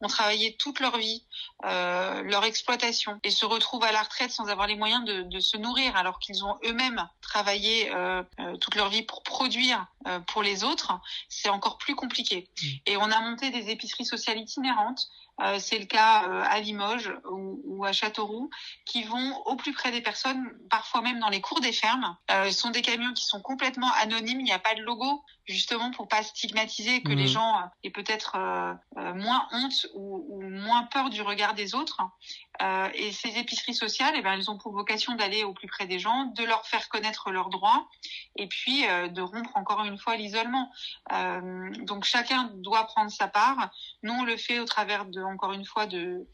ont 0.00 0.08
travaillé 0.08 0.56
toute 0.56 0.80
leur 0.80 0.98
vie, 0.98 1.24
euh, 1.64 2.22
leur 2.22 2.44
exploitation, 2.44 3.18
et 3.22 3.30
se 3.30 3.46
retrouvent 3.46 3.84
à 3.84 3.92
la 3.92 4.02
retraite 4.02 4.30
sans 4.30 4.48
avoir 4.48 4.66
les 4.66 4.76
moyens 4.76 5.04
de, 5.04 5.22
de 5.22 5.40
se 5.40 5.56
nourrir, 5.56 5.96
alors 5.96 6.18
qu'ils 6.18 6.44
ont 6.44 6.58
eux-mêmes 6.64 7.08
travaillé 7.20 7.90
euh, 7.94 8.22
euh, 8.40 8.56
toute 8.58 8.74
leur 8.74 8.90
vie 8.90 9.02
pour 9.02 9.22
produire 9.22 9.86
euh, 10.06 10.20
pour 10.20 10.42
les 10.42 10.64
autres, 10.64 10.92
c'est 11.28 11.48
encore 11.48 11.78
plus 11.78 11.94
compliqué. 11.94 12.48
Mmh. 12.62 12.66
Et 12.86 12.96
on 12.96 13.10
a 13.10 13.20
monté 13.20 13.50
des 13.50 13.70
épiceries 13.70 14.04
sociales 14.04 14.38
itinérantes 14.38 15.08
euh, 15.42 15.58
c'est 15.58 15.78
le 15.78 15.84
cas 15.84 16.24
euh, 16.28 16.42
à 16.46 16.60
Limoges 16.60 17.12
ou, 17.30 17.60
ou, 17.64 17.84
à 17.84 17.92
Châteauroux, 17.92 18.48
qui 18.86 19.02
vont 19.02 19.42
au 19.44 19.56
plus 19.56 19.72
près 19.72 19.92
des 19.92 20.00
personnes, 20.00 20.50
parfois 20.70 21.02
même 21.02 21.18
dans 21.18 21.28
les 21.28 21.42
cours 21.42 21.60
des 21.60 21.72
fermes. 21.72 22.16
Euh, 22.30 22.50
ce 22.50 22.58
sont 22.58 22.70
des 22.70 22.82
camions 22.82 23.12
qui 23.12 23.24
sont 23.24 23.42
complètement 23.42 23.92
anonymes, 24.00 24.40
il 24.40 24.44
n'y 24.44 24.52
a 24.52 24.58
pas 24.58 24.74
de 24.74 24.80
logo, 24.80 25.22
justement 25.44 25.90
pour 25.90 26.08
pas 26.08 26.22
stigmatiser, 26.22 27.02
que 27.02 27.12
les 27.12 27.24
mmh. 27.24 27.28
gens 27.28 27.70
aient 27.84 27.90
peut-être 27.90 28.36
moins 28.96 29.46
honte 29.52 29.86
ou, 29.94 30.26
ou, 30.28 30.42
moins 30.42 30.84
peur 30.84 31.08
du 31.08 31.22
regard 31.22 31.54
des 31.54 31.76
autres. 31.76 32.00
Et 32.94 33.12
ces 33.12 33.38
épiceries 33.38 33.74
sociales, 33.74 34.14
eh 34.16 34.22
ben, 34.22 34.32
elles 34.32 34.50
ont 34.50 34.58
pour 34.58 34.72
vocation 34.72 35.14
d'aller 35.14 35.44
au 35.44 35.52
plus 35.52 35.68
près 35.68 35.86
des 35.86 36.00
gens, 36.00 36.24
de 36.36 36.42
leur 36.42 36.66
faire 36.66 36.88
connaître 36.88 37.30
leurs 37.30 37.50
droits, 37.50 37.86
et 38.34 38.48
puis 38.48 38.82
de 38.82 39.20
rompre 39.20 39.56
encore 39.56 39.84
une 39.84 39.98
fois 39.98 40.16
l'isolement. 40.16 40.72
Donc 41.12 42.04
chacun 42.04 42.50
doit 42.54 42.84
prendre 42.84 43.12
sa 43.12 43.28
part. 43.28 43.70
Nous, 44.02 44.12
on 44.12 44.24
le 44.24 44.36
fait 44.36 44.58
au 44.58 44.64
travers 44.64 45.04
de, 45.04 45.22
encore 45.26 45.52
une 45.52 45.64
fois, 45.64 45.86
de, 45.86 46.26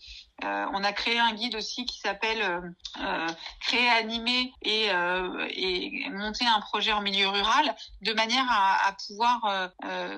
euh, 0.45 0.67
on 0.73 0.85
a 0.85 0.93
créé 0.93 1.19
un 1.19 1.33
guide 1.33 1.57
aussi 1.57 1.85
qui 1.87 1.99
s'appelle 1.99 2.43
euh, 3.01 3.27
créer, 3.61 3.89
animer 3.89 4.53
et, 4.63 4.87
et, 5.51 6.11
monter 6.11 6.47
un 6.47 6.61
projet 6.61 6.93
en 6.93 7.01
milieu 7.01 7.29
rural, 7.29 7.75
de 8.03 8.13
manière 8.13 8.47
à, 8.49 8.89
à 8.89 8.97
pouvoir 9.07 9.71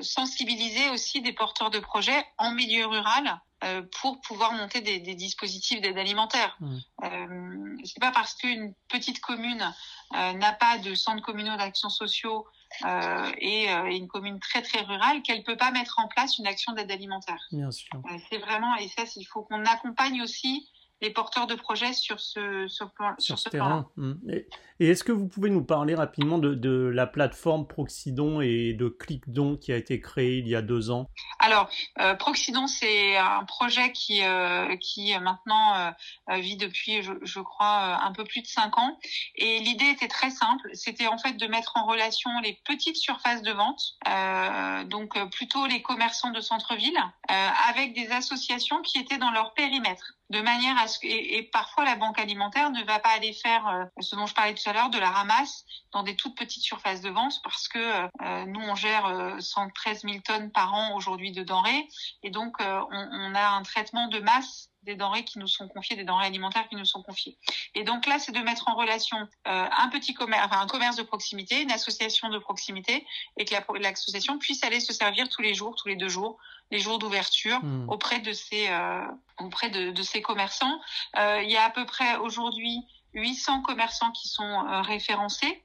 sensibiliser 0.02 0.90
aussi 0.90 1.22
des 1.22 1.32
porteurs 1.32 1.70
de 1.70 1.78
projets 1.78 2.24
en 2.38 2.52
milieu 2.52 2.86
rural 2.86 3.40
euh, 3.64 3.82
pour 4.02 4.20
pouvoir 4.20 4.52
monter 4.52 4.82
des, 4.82 4.98
des 4.98 5.14
dispositifs 5.14 5.80
d'aide 5.80 5.96
alimentaire. 5.96 6.54
Mmh. 6.60 6.76
Euh, 7.04 7.76
c'est 7.84 8.00
pas 8.00 8.10
parce 8.10 8.34
qu'une 8.34 8.74
petite 8.88 9.20
commune 9.20 9.72
euh, 10.14 10.32
n'a 10.34 10.52
pas 10.52 10.76
de 10.78 10.94
centre 10.94 11.22
communaux 11.22 11.56
d'action 11.56 11.88
sociaux 11.88 12.46
euh, 12.84 13.32
et, 13.38 13.70
euh, 13.70 13.86
une 13.86 14.08
commune 14.08 14.38
très 14.40 14.62
très 14.62 14.80
rurale 14.80 15.22
qu'elle 15.22 15.42
peut 15.42 15.56
pas 15.56 15.70
mettre 15.70 15.98
en 15.98 16.08
place 16.08 16.38
une 16.38 16.46
action 16.46 16.72
d'aide 16.72 16.90
alimentaire. 16.90 17.40
Bien 17.52 17.70
sûr. 17.70 18.00
c'est 18.30 18.38
vraiment 18.38 18.74
et 18.76 18.88
ça 18.88 19.04
il 19.16 19.24
faut 19.24 19.42
qu'on 19.42 19.64
accompagne 19.64 20.22
aussi 20.22 20.68
les 21.04 21.10
porteurs 21.10 21.46
de 21.46 21.54
projets 21.54 21.92
sur 21.92 22.18
ce, 22.18 22.66
sur, 22.68 22.90
sur, 23.18 23.38
ce 23.38 23.48
terrain. 23.48 23.88
Mmh. 23.96 24.12
Et, 24.30 24.46
est-ce 24.80 25.04
que 25.04 25.12
vous 25.12 25.28
pouvez 25.28 25.50
nous 25.50 25.64
parler 25.64 25.94
rapidement 25.94 26.38
de, 26.38 26.52
de, 26.54 26.90
la 26.92 27.06
plateforme 27.06 27.66
Proxydon 27.68 28.40
et 28.40 28.72
de 28.72 28.88
ClickDon 28.88 29.56
qui 29.56 29.72
a 29.72 29.76
été 29.76 30.00
créée 30.00 30.38
il 30.38 30.48
y 30.48 30.56
a 30.56 30.62
deux 30.62 30.90
ans? 30.90 31.10
Alors, 31.38 31.68
euh, 32.00 32.14
Proxydon, 32.14 32.66
c'est 32.66 33.16
un 33.16 33.44
projet 33.44 33.92
qui, 33.92 34.24
euh, 34.24 34.76
qui 34.76 35.16
maintenant 35.20 35.92
euh, 36.30 36.36
vit 36.38 36.56
depuis, 36.56 37.02
je, 37.02 37.12
je, 37.22 37.38
crois, 37.38 38.02
un 38.02 38.12
peu 38.12 38.24
plus 38.24 38.42
de 38.42 38.46
cinq 38.46 38.76
ans. 38.78 38.98
Et 39.36 39.60
l'idée 39.60 39.90
était 39.90 40.08
très 40.08 40.30
simple. 40.30 40.68
C'était 40.72 41.06
en 41.06 41.18
fait 41.18 41.34
de 41.34 41.46
mettre 41.46 41.76
en 41.76 41.86
relation 41.86 42.30
les 42.42 42.58
petites 42.64 42.96
surfaces 42.96 43.42
de 43.42 43.52
vente, 43.52 43.82
euh, 44.08 44.84
donc 44.84 45.18
plutôt 45.30 45.66
les 45.66 45.82
commerçants 45.82 46.30
de 46.30 46.40
centre-ville, 46.40 46.98
euh, 47.30 47.48
avec 47.68 47.94
des 47.94 48.10
associations 48.10 48.82
qui 48.82 48.98
étaient 48.98 49.18
dans 49.18 49.30
leur 49.30 49.54
périmètre 49.54 50.14
de 50.30 50.40
manière 50.40 50.76
à 50.78 50.88
ce 50.88 50.98
que, 50.98 51.06
et, 51.06 51.42
parfois 51.52 51.84
la 51.84 51.96
banque 51.96 52.18
alimentaire 52.18 52.70
ne 52.70 52.82
va 52.84 52.98
pas 52.98 53.10
aller 53.10 53.32
faire 53.32 53.66
euh, 53.68 53.84
ce 54.00 54.16
dont 54.16 54.26
je 54.26 54.34
parlais 54.34 54.54
tout 54.54 54.68
à 54.68 54.72
l'heure 54.72 54.90
de 54.90 54.98
la 54.98 55.10
ramasse 55.10 55.64
dans 55.92 56.02
des 56.02 56.16
toutes 56.16 56.36
petites 56.36 56.62
surfaces 56.62 57.00
de 57.00 57.10
vente 57.10 57.40
parce 57.42 57.68
que 57.68 57.78
euh, 57.78 58.46
nous 58.46 58.60
on 58.60 58.74
gère 58.74 59.36
113 59.38 60.04
euh, 60.04 60.08
000 60.08 60.20
tonnes 60.22 60.50
par 60.50 60.72
an 60.74 60.96
aujourd'hui 60.96 61.32
de 61.32 61.42
denrées 61.42 61.86
et 62.22 62.30
donc 62.30 62.56
on, 62.60 62.86
on, 62.90 63.34
a 63.34 63.48
un 63.50 63.62
traitement 63.62 64.08
de 64.08 64.20
masse 64.20 64.70
des 64.84 64.94
denrées 64.94 65.24
qui 65.24 65.38
nous 65.38 65.46
sont 65.46 65.68
confiées, 65.68 65.96
des 65.96 66.04
denrées 66.04 66.26
alimentaires 66.26 66.68
qui 66.68 66.76
nous 66.76 66.84
sont 66.84 67.02
confiées. 67.02 67.36
Et 67.74 67.84
donc 67.84 68.06
là, 68.06 68.18
c'est 68.18 68.32
de 68.32 68.40
mettre 68.40 68.68
en 68.68 68.74
relation 68.74 69.16
euh, 69.18 69.66
un 69.76 69.88
petit 69.88 70.14
commerce, 70.14 70.46
enfin 70.46 70.60
un 70.60 70.66
commerce 70.66 70.96
de 70.96 71.02
proximité, 71.02 71.62
une 71.62 71.72
association 71.72 72.28
de 72.28 72.38
proximité, 72.38 73.06
et 73.36 73.44
que 73.44 73.54
l'association 73.78 74.38
puisse 74.38 74.62
aller 74.64 74.80
se 74.80 74.92
servir 74.92 75.28
tous 75.28 75.42
les 75.42 75.54
jours, 75.54 75.74
tous 75.76 75.88
les 75.88 75.96
deux 75.96 76.08
jours, 76.08 76.38
les 76.70 76.78
jours 76.78 76.98
d'ouverture 76.98 77.62
mmh. 77.62 77.88
auprès 77.88 78.20
de 78.20 78.32
ces 78.32 78.68
euh, 78.68 79.04
auprès 79.38 79.70
de, 79.70 79.90
de, 79.90 80.02
ces 80.02 80.22
commerçants. 80.22 80.80
Euh, 81.16 81.42
il 81.42 81.50
y 81.50 81.56
a 81.56 81.64
à 81.64 81.70
peu 81.70 81.84
près 81.84 82.16
aujourd'hui 82.16 82.84
800 83.14 83.62
commerçants 83.62 84.10
qui 84.12 84.28
sont 84.28 84.42
euh, 84.42 84.82
référencés. 84.82 85.62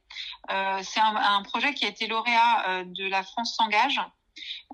Euh, 0.51 0.79
c'est 0.83 0.99
un, 0.99 1.15
un, 1.15 1.41
projet 1.43 1.73
qui 1.73 1.85
a 1.85 1.89
été 1.89 2.07
lauréat 2.07 2.69
euh, 2.69 2.83
de 2.85 3.07
la 3.07 3.23
France 3.23 3.55
s'engage. 3.55 3.99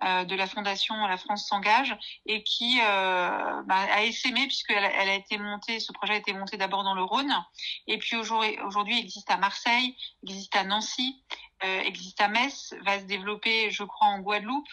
De 0.01 0.36
la 0.36 0.47
fondation 0.47 0.95
La 1.08 1.17
France 1.17 1.47
s'engage 1.47 1.95
et 2.25 2.43
qui 2.43 2.78
bah, 2.80 3.63
a 3.67 4.04
essaimé 4.04 4.45
puisqu'elle 4.47 4.84
elle 4.84 5.10
a 5.10 5.15
été 5.15 5.38
montée, 5.38 5.80
ce 5.80 5.91
projet 5.91 6.13
a 6.13 6.17
été 6.17 6.34
monté 6.34 6.58
d'abord 6.58 6.84
dans 6.84 6.93
le 6.93 7.04
Rhône. 7.04 7.34
Et 7.88 7.97
puis 7.97 8.15
aujourd'hui 8.15 8.97
il 8.97 9.06
existe 9.06 9.32
à 9.32 9.38
Marseille, 9.38 9.95
il 10.23 10.32
existe 10.32 10.56
à 10.56 10.63
Nancy, 10.63 11.23
euh, 11.63 11.82
existe 11.82 12.20
à 12.20 12.28
Metz, 12.28 12.74
va 12.86 13.00
se 13.00 13.06
développer, 13.06 13.72
je 13.72 13.84
crois, 13.84 14.08
en 14.08 14.20
Guadeloupe, 14.20 14.68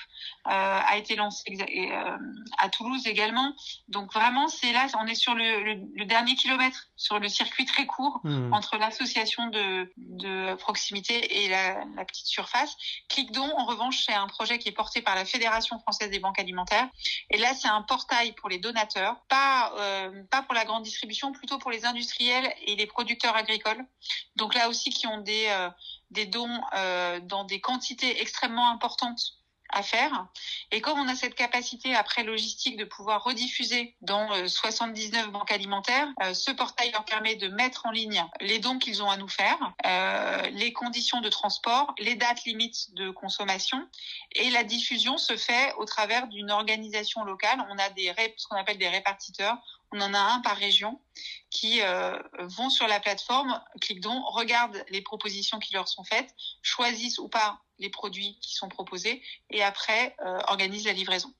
euh, 0.49 0.51
a 0.51 0.97
été 0.97 1.14
lancé 1.14 1.45
euh, 1.49 2.16
à 2.59 2.68
Toulouse 2.71 3.07
également. 3.07 3.55
Donc 3.87 4.12
vraiment, 4.12 4.49
c'est 4.49 4.73
là, 4.73 4.88
on 4.99 5.07
est 5.07 5.14
sur 5.14 5.35
le, 5.35 5.62
le, 5.62 5.81
le, 5.95 6.05
dernier 6.07 6.35
kilomètre, 6.35 6.88
sur 6.97 7.21
le 7.21 7.29
circuit 7.29 7.66
très 7.66 7.87
court 7.87 8.21
mmh. 8.25 8.53
entre 8.53 8.79
l'association 8.79 9.47
de, 9.47 9.92
de, 9.97 10.55
proximité 10.55 11.45
et 11.45 11.49
la, 11.49 11.85
la 11.97 12.05
petite 12.05 12.27
surface. 12.27 12.77
Clickdon, 13.09 13.49
en 13.57 13.64
revanche, 13.64 14.05
c'est 14.05 14.14
un 14.14 14.27
projet 14.27 14.59
qui 14.59 14.68
est 14.68 14.73
porté 14.73 15.03
par 15.03 15.14
la 15.14 15.25
Fédération 15.25 15.79
française 15.79 16.11
des 16.11 16.18
banques 16.18 16.40
alimentaires. 16.40 16.88
Et 17.31 17.38
là, 17.38 17.55
c'est 17.55 17.68
un 17.68 17.83
portail 17.83 18.33
pour 18.33 18.49
les 18.49 18.59
donateurs, 18.59 19.16
pas 19.29 19.73
pas 20.31 20.42
pour 20.42 20.55
la 20.55 20.64
grande 20.64 20.83
distribution, 20.83 21.33
plutôt 21.33 21.59
pour 21.59 21.71
les 21.71 21.85
industriels 21.85 22.53
et 22.66 22.75
les 22.75 22.87
producteurs 22.87 23.37
agricoles. 23.37 23.85
Donc 24.37 24.55
là 24.55 24.68
aussi, 24.68 24.90
qui 24.90 25.07
ont 25.07 25.18
des 25.18 25.49
des 26.12 26.27
dons 26.27 26.61
euh, 26.75 27.20
dans 27.20 27.44
des 27.44 27.61
quantités 27.61 28.20
extrêmement 28.20 28.70
importantes 28.70 29.20
à 29.75 29.83
faire. 29.83 30.27
Et 30.70 30.83
comme 30.83 30.98
on 30.98 31.09
a 31.09 31.14
cette 31.14 31.35
capacité 31.35 31.94
après 31.94 32.25
logistique 32.25 32.77
de 32.77 32.85
pouvoir 32.85 33.25
rediffuser 33.25 33.96
dans 34.03 34.46
79 34.46 35.31
banques 35.31 35.51
alimentaires, 35.51 36.09
ce 36.35 36.51
portail 36.51 36.90
leur 36.92 37.07
permet 37.07 37.37
de 37.37 37.48
mettre 37.48 37.87
en 37.87 37.90
ligne 37.90 38.22
les 38.42 38.59
dons 38.59 38.79
qu'ils 38.79 39.03
ont 39.03 39.09
à 39.09 39.16
nous 39.16 39.29
faire, 39.29 39.57
les 40.53 40.75
conditions 40.75 41.22
de 41.22 41.31
transport, 41.31 41.94
les 41.98 42.16
dates 42.16 42.44
limites 42.44 42.92
de 42.96 43.09
consommation 43.09 43.88
et 44.35 44.51
la 44.51 44.62
diffusion 44.62 45.16
se 45.16 45.38
fait 45.38 45.72
au 45.79 45.87
travers 45.87 46.29
d'une 46.29 46.51
organisation 46.51 47.25
locale. 47.25 47.64
On 47.70 47.79
a 47.79 47.88
des 47.88 48.12
ce 48.37 48.46
qu'on 48.46 48.57
appelle 48.57 48.77
des 48.77 48.90
répartiteurs 48.90 49.57
on 49.92 50.01
en 50.01 50.14
a 50.14 50.18
un 50.18 50.40
par 50.40 50.57
région 50.57 50.98
qui 51.62 51.81
euh, 51.81 52.18
vont 52.40 52.70
sur 52.70 52.88
la 52.88 52.98
plateforme, 52.98 53.62
cliquent 53.81 54.01
donc, 54.01 54.20
regardent 54.31 54.85
les 54.88 55.01
propositions 55.01 55.61
qui 55.61 55.72
leur 55.72 55.87
sont 55.87 56.03
faites, 56.03 56.35
choisissent 56.61 57.20
ou 57.20 57.29
pas 57.29 57.61
les 57.79 57.88
produits 57.88 58.37
qui 58.40 58.55
sont 58.55 58.68
proposés 58.68 59.22
et 59.48 59.62
après 59.62 60.16
euh, 60.27 60.40
organisent 60.48 60.87
la 60.87 60.92
livraison. 60.92 61.33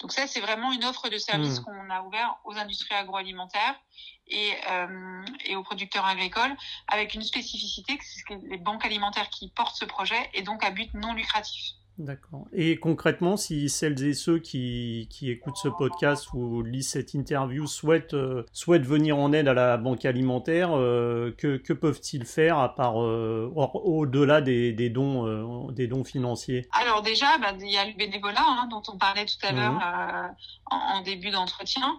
Donc 0.00 0.10
ça, 0.10 0.26
c'est 0.26 0.40
vraiment 0.40 0.72
une 0.72 0.84
offre 0.84 1.08
de 1.08 1.18
service 1.18 1.60
mmh. 1.60 1.64
qu'on 1.64 1.90
a 1.90 2.02
ouvert 2.02 2.34
aux 2.42 2.56
industries 2.56 2.96
agroalimentaires 2.96 3.80
et, 4.26 4.54
euh, 4.70 5.24
et 5.44 5.54
aux 5.54 5.62
producteurs 5.62 6.04
agricoles, 6.04 6.56
avec 6.88 7.14
une 7.14 7.22
spécificité, 7.22 7.96
que 7.96 8.04
c'est 8.04 8.24
les 8.48 8.58
banques 8.58 8.84
alimentaires 8.84 9.30
qui 9.30 9.50
portent 9.50 9.76
ce 9.76 9.84
projet 9.84 10.30
et 10.34 10.42
donc 10.42 10.64
à 10.64 10.72
but 10.72 10.92
non 10.94 11.14
lucratif. 11.14 11.74
D'accord. 12.00 12.46
Et 12.54 12.78
concrètement, 12.78 13.36
si 13.36 13.68
celles 13.68 14.02
et 14.02 14.14
ceux 14.14 14.38
qui, 14.38 15.06
qui, 15.10 15.30
écoutent 15.30 15.58
ce 15.58 15.68
podcast 15.68 16.32
ou 16.32 16.62
lisent 16.62 16.88
cette 16.88 17.12
interview 17.12 17.66
souhaitent, 17.66 18.14
euh, 18.14 18.46
souhaitent 18.54 18.86
venir 18.86 19.18
en 19.18 19.34
aide 19.34 19.48
à 19.48 19.52
la 19.52 19.76
banque 19.76 20.06
alimentaire, 20.06 20.70
euh, 20.72 21.34
que, 21.36 21.58
que 21.58 21.74
peuvent-ils 21.74 22.24
faire 22.24 22.58
à 22.58 22.74
part 22.74 23.02
euh, 23.02 23.52
au-delà 23.54 24.40
des, 24.40 24.72
des, 24.72 24.88
dons, 24.88 25.70
des 25.72 25.88
dons 25.88 26.02
financiers? 26.02 26.66
Alors 26.72 27.02
déjà, 27.02 27.36
bah, 27.36 27.52
il 27.60 27.70
y 27.70 27.76
a 27.76 27.84
le 27.84 27.92
bénévolat 27.92 28.46
hein, 28.46 28.68
dont 28.70 28.82
on 28.88 28.96
parlait 28.96 29.26
tout 29.26 29.46
à 29.46 29.52
l'heure 29.52 29.72
mmh. 29.72 30.34
en, 30.70 30.76
en, 30.76 31.00
début 31.02 31.30
d'entretien. 31.30 31.98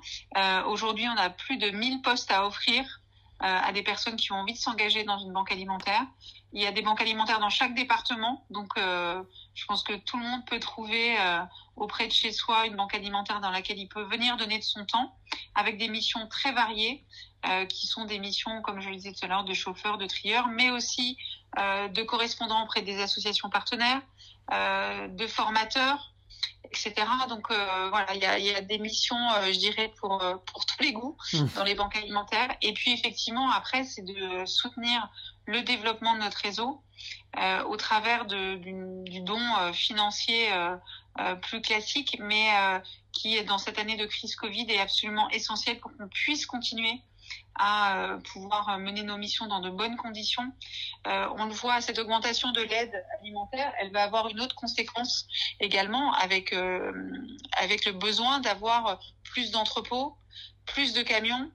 Aujourd'hui, 0.66 1.06
on 1.16 1.20
a 1.20 1.30
plus 1.30 1.58
de 1.58 1.70
1000 1.70 2.02
postes 2.02 2.32
à 2.32 2.48
offrir 2.48 3.02
à 3.40 3.72
des 3.72 3.84
personnes 3.84 4.16
qui 4.16 4.32
ont 4.32 4.38
envie 4.38 4.54
de 4.54 4.58
s'engager 4.58 5.04
dans 5.04 5.20
une 5.20 5.32
banque 5.32 5.52
alimentaire. 5.52 6.02
Il 6.54 6.62
y 6.62 6.66
a 6.66 6.72
des 6.72 6.82
banques 6.82 7.02
alimentaires 7.02 7.40
dans 7.40 7.50
chaque 7.50 7.74
département, 7.76 8.46
donc 8.50 8.70
euh, 8.78 9.24
je 9.56 9.66
pense 9.66 9.84
que 9.84 9.94
tout 9.94 10.18
le 10.18 10.24
monde 10.24 10.46
peut 10.46 10.60
trouver 10.60 11.18
euh, 11.18 11.40
auprès 11.78 12.08
de 12.08 12.12
chez 12.12 12.34
soi 12.34 12.66
une 12.66 12.76
banque 12.76 12.94
alimentaire 12.94 13.40
dans 13.40 13.52
laquelle 13.52 13.80
il 13.80 13.88
peut 13.88 14.04
venir 14.04 14.36
donner 14.36 14.58
de 14.58 14.64
son 14.64 14.86
temps, 14.86 15.16
avec 15.56 15.78
des 15.78 15.88
missions 15.88 16.28
très 16.28 16.52
variées, 16.52 17.06
euh, 17.48 17.66
qui 17.66 17.88
sont 17.88 18.04
des 18.04 18.20
missions, 18.20 18.62
comme 18.62 18.82
je 18.82 18.90
le 18.90 18.96
disais 18.98 19.14
tout 19.14 19.24
à 19.26 19.28
l'heure, 19.28 19.46
de 19.46 19.54
chauffeurs, 19.54 19.98
de 19.98 20.06
trieurs, 20.06 20.48
mais 20.48 20.70
aussi 20.70 21.18
de 21.58 22.04
correspondants 22.04 22.64
auprès 22.64 22.82
des 22.82 23.02
associations 23.02 23.50
partenaires, 23.50 24.02
de 24.50 25.28
formateurs, 25.28 26.11
etc. 26.72 26.94
Donc 27.30 27.48
voilà, 27.50 28.14
il 28.16 28.22
y 28.22 28.26
a, 28.26 28.40
y 28.40 28.56
a, 28.56 28.62
des 28.62 28.80
missions, 28.80 29.18
je 29.46 29.58
dirais, 29.60 29.92
pour, 30.00 30.20
pour 30.52 30.66
tous 30.66 30.82
les 30.82 30.94
goûts 30.94 31.18
mmh. 31.34 31.46
dans 31.56 31.64
les 31.64 31.76
banques 31.76 31.96
alimentaires. 31.96 32.56
Et 32.62 32.74
puis 32.74 32.92
effectivement, 32.94 33.50
après, 33.52 33.84
c'est 33.84 34.04
de 34.04 34.46
soutenir 34.46 35.10
le 35.46 35.62
développement 35.62 36.14
de 36.16 36.20
notre 36.20 36.38
réseau 36.38 36.82
euh, 37.38 37.64
au 37.64 37.78
travers 37.78 38.26
de, 38.26 38.56
du, 38.56 38.74
du, 39.10 39.22
don 39.22 39.40
euh, 39.40 39.74
financier 39.74 40.52
euh, 40.52 40.76
euh, 41.20 41.36
plus 41.36 41.62
classique, 41.62 42.18
mais 42.20 42.50
qui, 43.12 43.42
dans 43.44 43.58
cette 43.58 43.80
année 43.80 43.98
de 43.98 44.06
crise 44.06 44.36
Covid, 44.36 44.66
est 44.70 44.80
absolument 44.80 45.30
essentiel 45.30 45.80
pour 45.80 45.92
qu'on 45.96 46.08
puisse 46.08 46.46
continuer 46.46 47.02
à 47.56 48.18
pouvoir 48.32 48.80
mener 48.80 49.04
nos 49.04 49.18
missions 49.18 49.48
dans 49.48 49.60
de 49.60 49.70
bonnes 49.70 49.98
conditions. 49.98 50.52
on 51.06 51.46
le 51.46 51.54
voit, 51.54 51.82
cette 51.82 52.00
augmentation 52.00 52.52
de 52.52 52.62
l'aide 52.62 53.04
alimentaire, 53.20 53.72
elle 53.80 53.92
va 53.92 54.04
avoir 54.04 54.30
une 54.30 54.40
autre 54.40 54.56
conséquence 54.56 55.28
également 55.60 56.14
avec, 56.14 56.56
avec 57.58 57.86
le 57.86 57.92
besoin 57.92 58.40
d'avoir 58.40 59.00
plus 59.24 59.52
d'entrepôts, 59.52 60.16
plus 60.66 60.94
de 60.94 61.02
camions, 61.02 61.52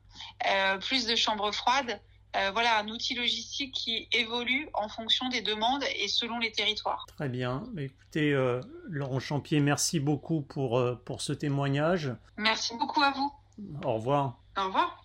plus 0.80 1.06
de 1.06 1.16
chambres 1.16 1.52
froides 1.52 2.00
euh, 2.36 2.50
voilà, 2.52 2.78
un 2.78 2.88
outil 2.88 3.14
logistique 3.14 3.72
qui 3.74 4.08
évolue 4.12 4.68
en 4.74 4.88
fonction 4.88 5.28
des 5.28 5.40
demandes 5.40 5.84
et 5.98 6.08
selon 6.08 6.38
les 6.38 6.52
territoires. 6.52 7.06
Très 7.16 7.28
bien. 7.28 7.64
Bah, 7.72 7.82
écoutez, 7.82 8.32
euh, 8.32 8.60
Laurent 8.88 9.20
Champier, 9.20 9.60
merci 9.60 10.00
beaucoup 10.00 10.42
pour, 10.42 10.78
euh, 10.78 11.00
pour 11.04 11.22
ce 11.22 11.32
témoignage. 11.32 12.12
Merci 12.36 12.74
beaucoup 12.76 13.02
à 13.02 13.12
vous. 13.12 13.32
Au 13.84 13.94
revoir. 13.94 14.38
Au 14.58 14.64
revoir. 14.64 15.02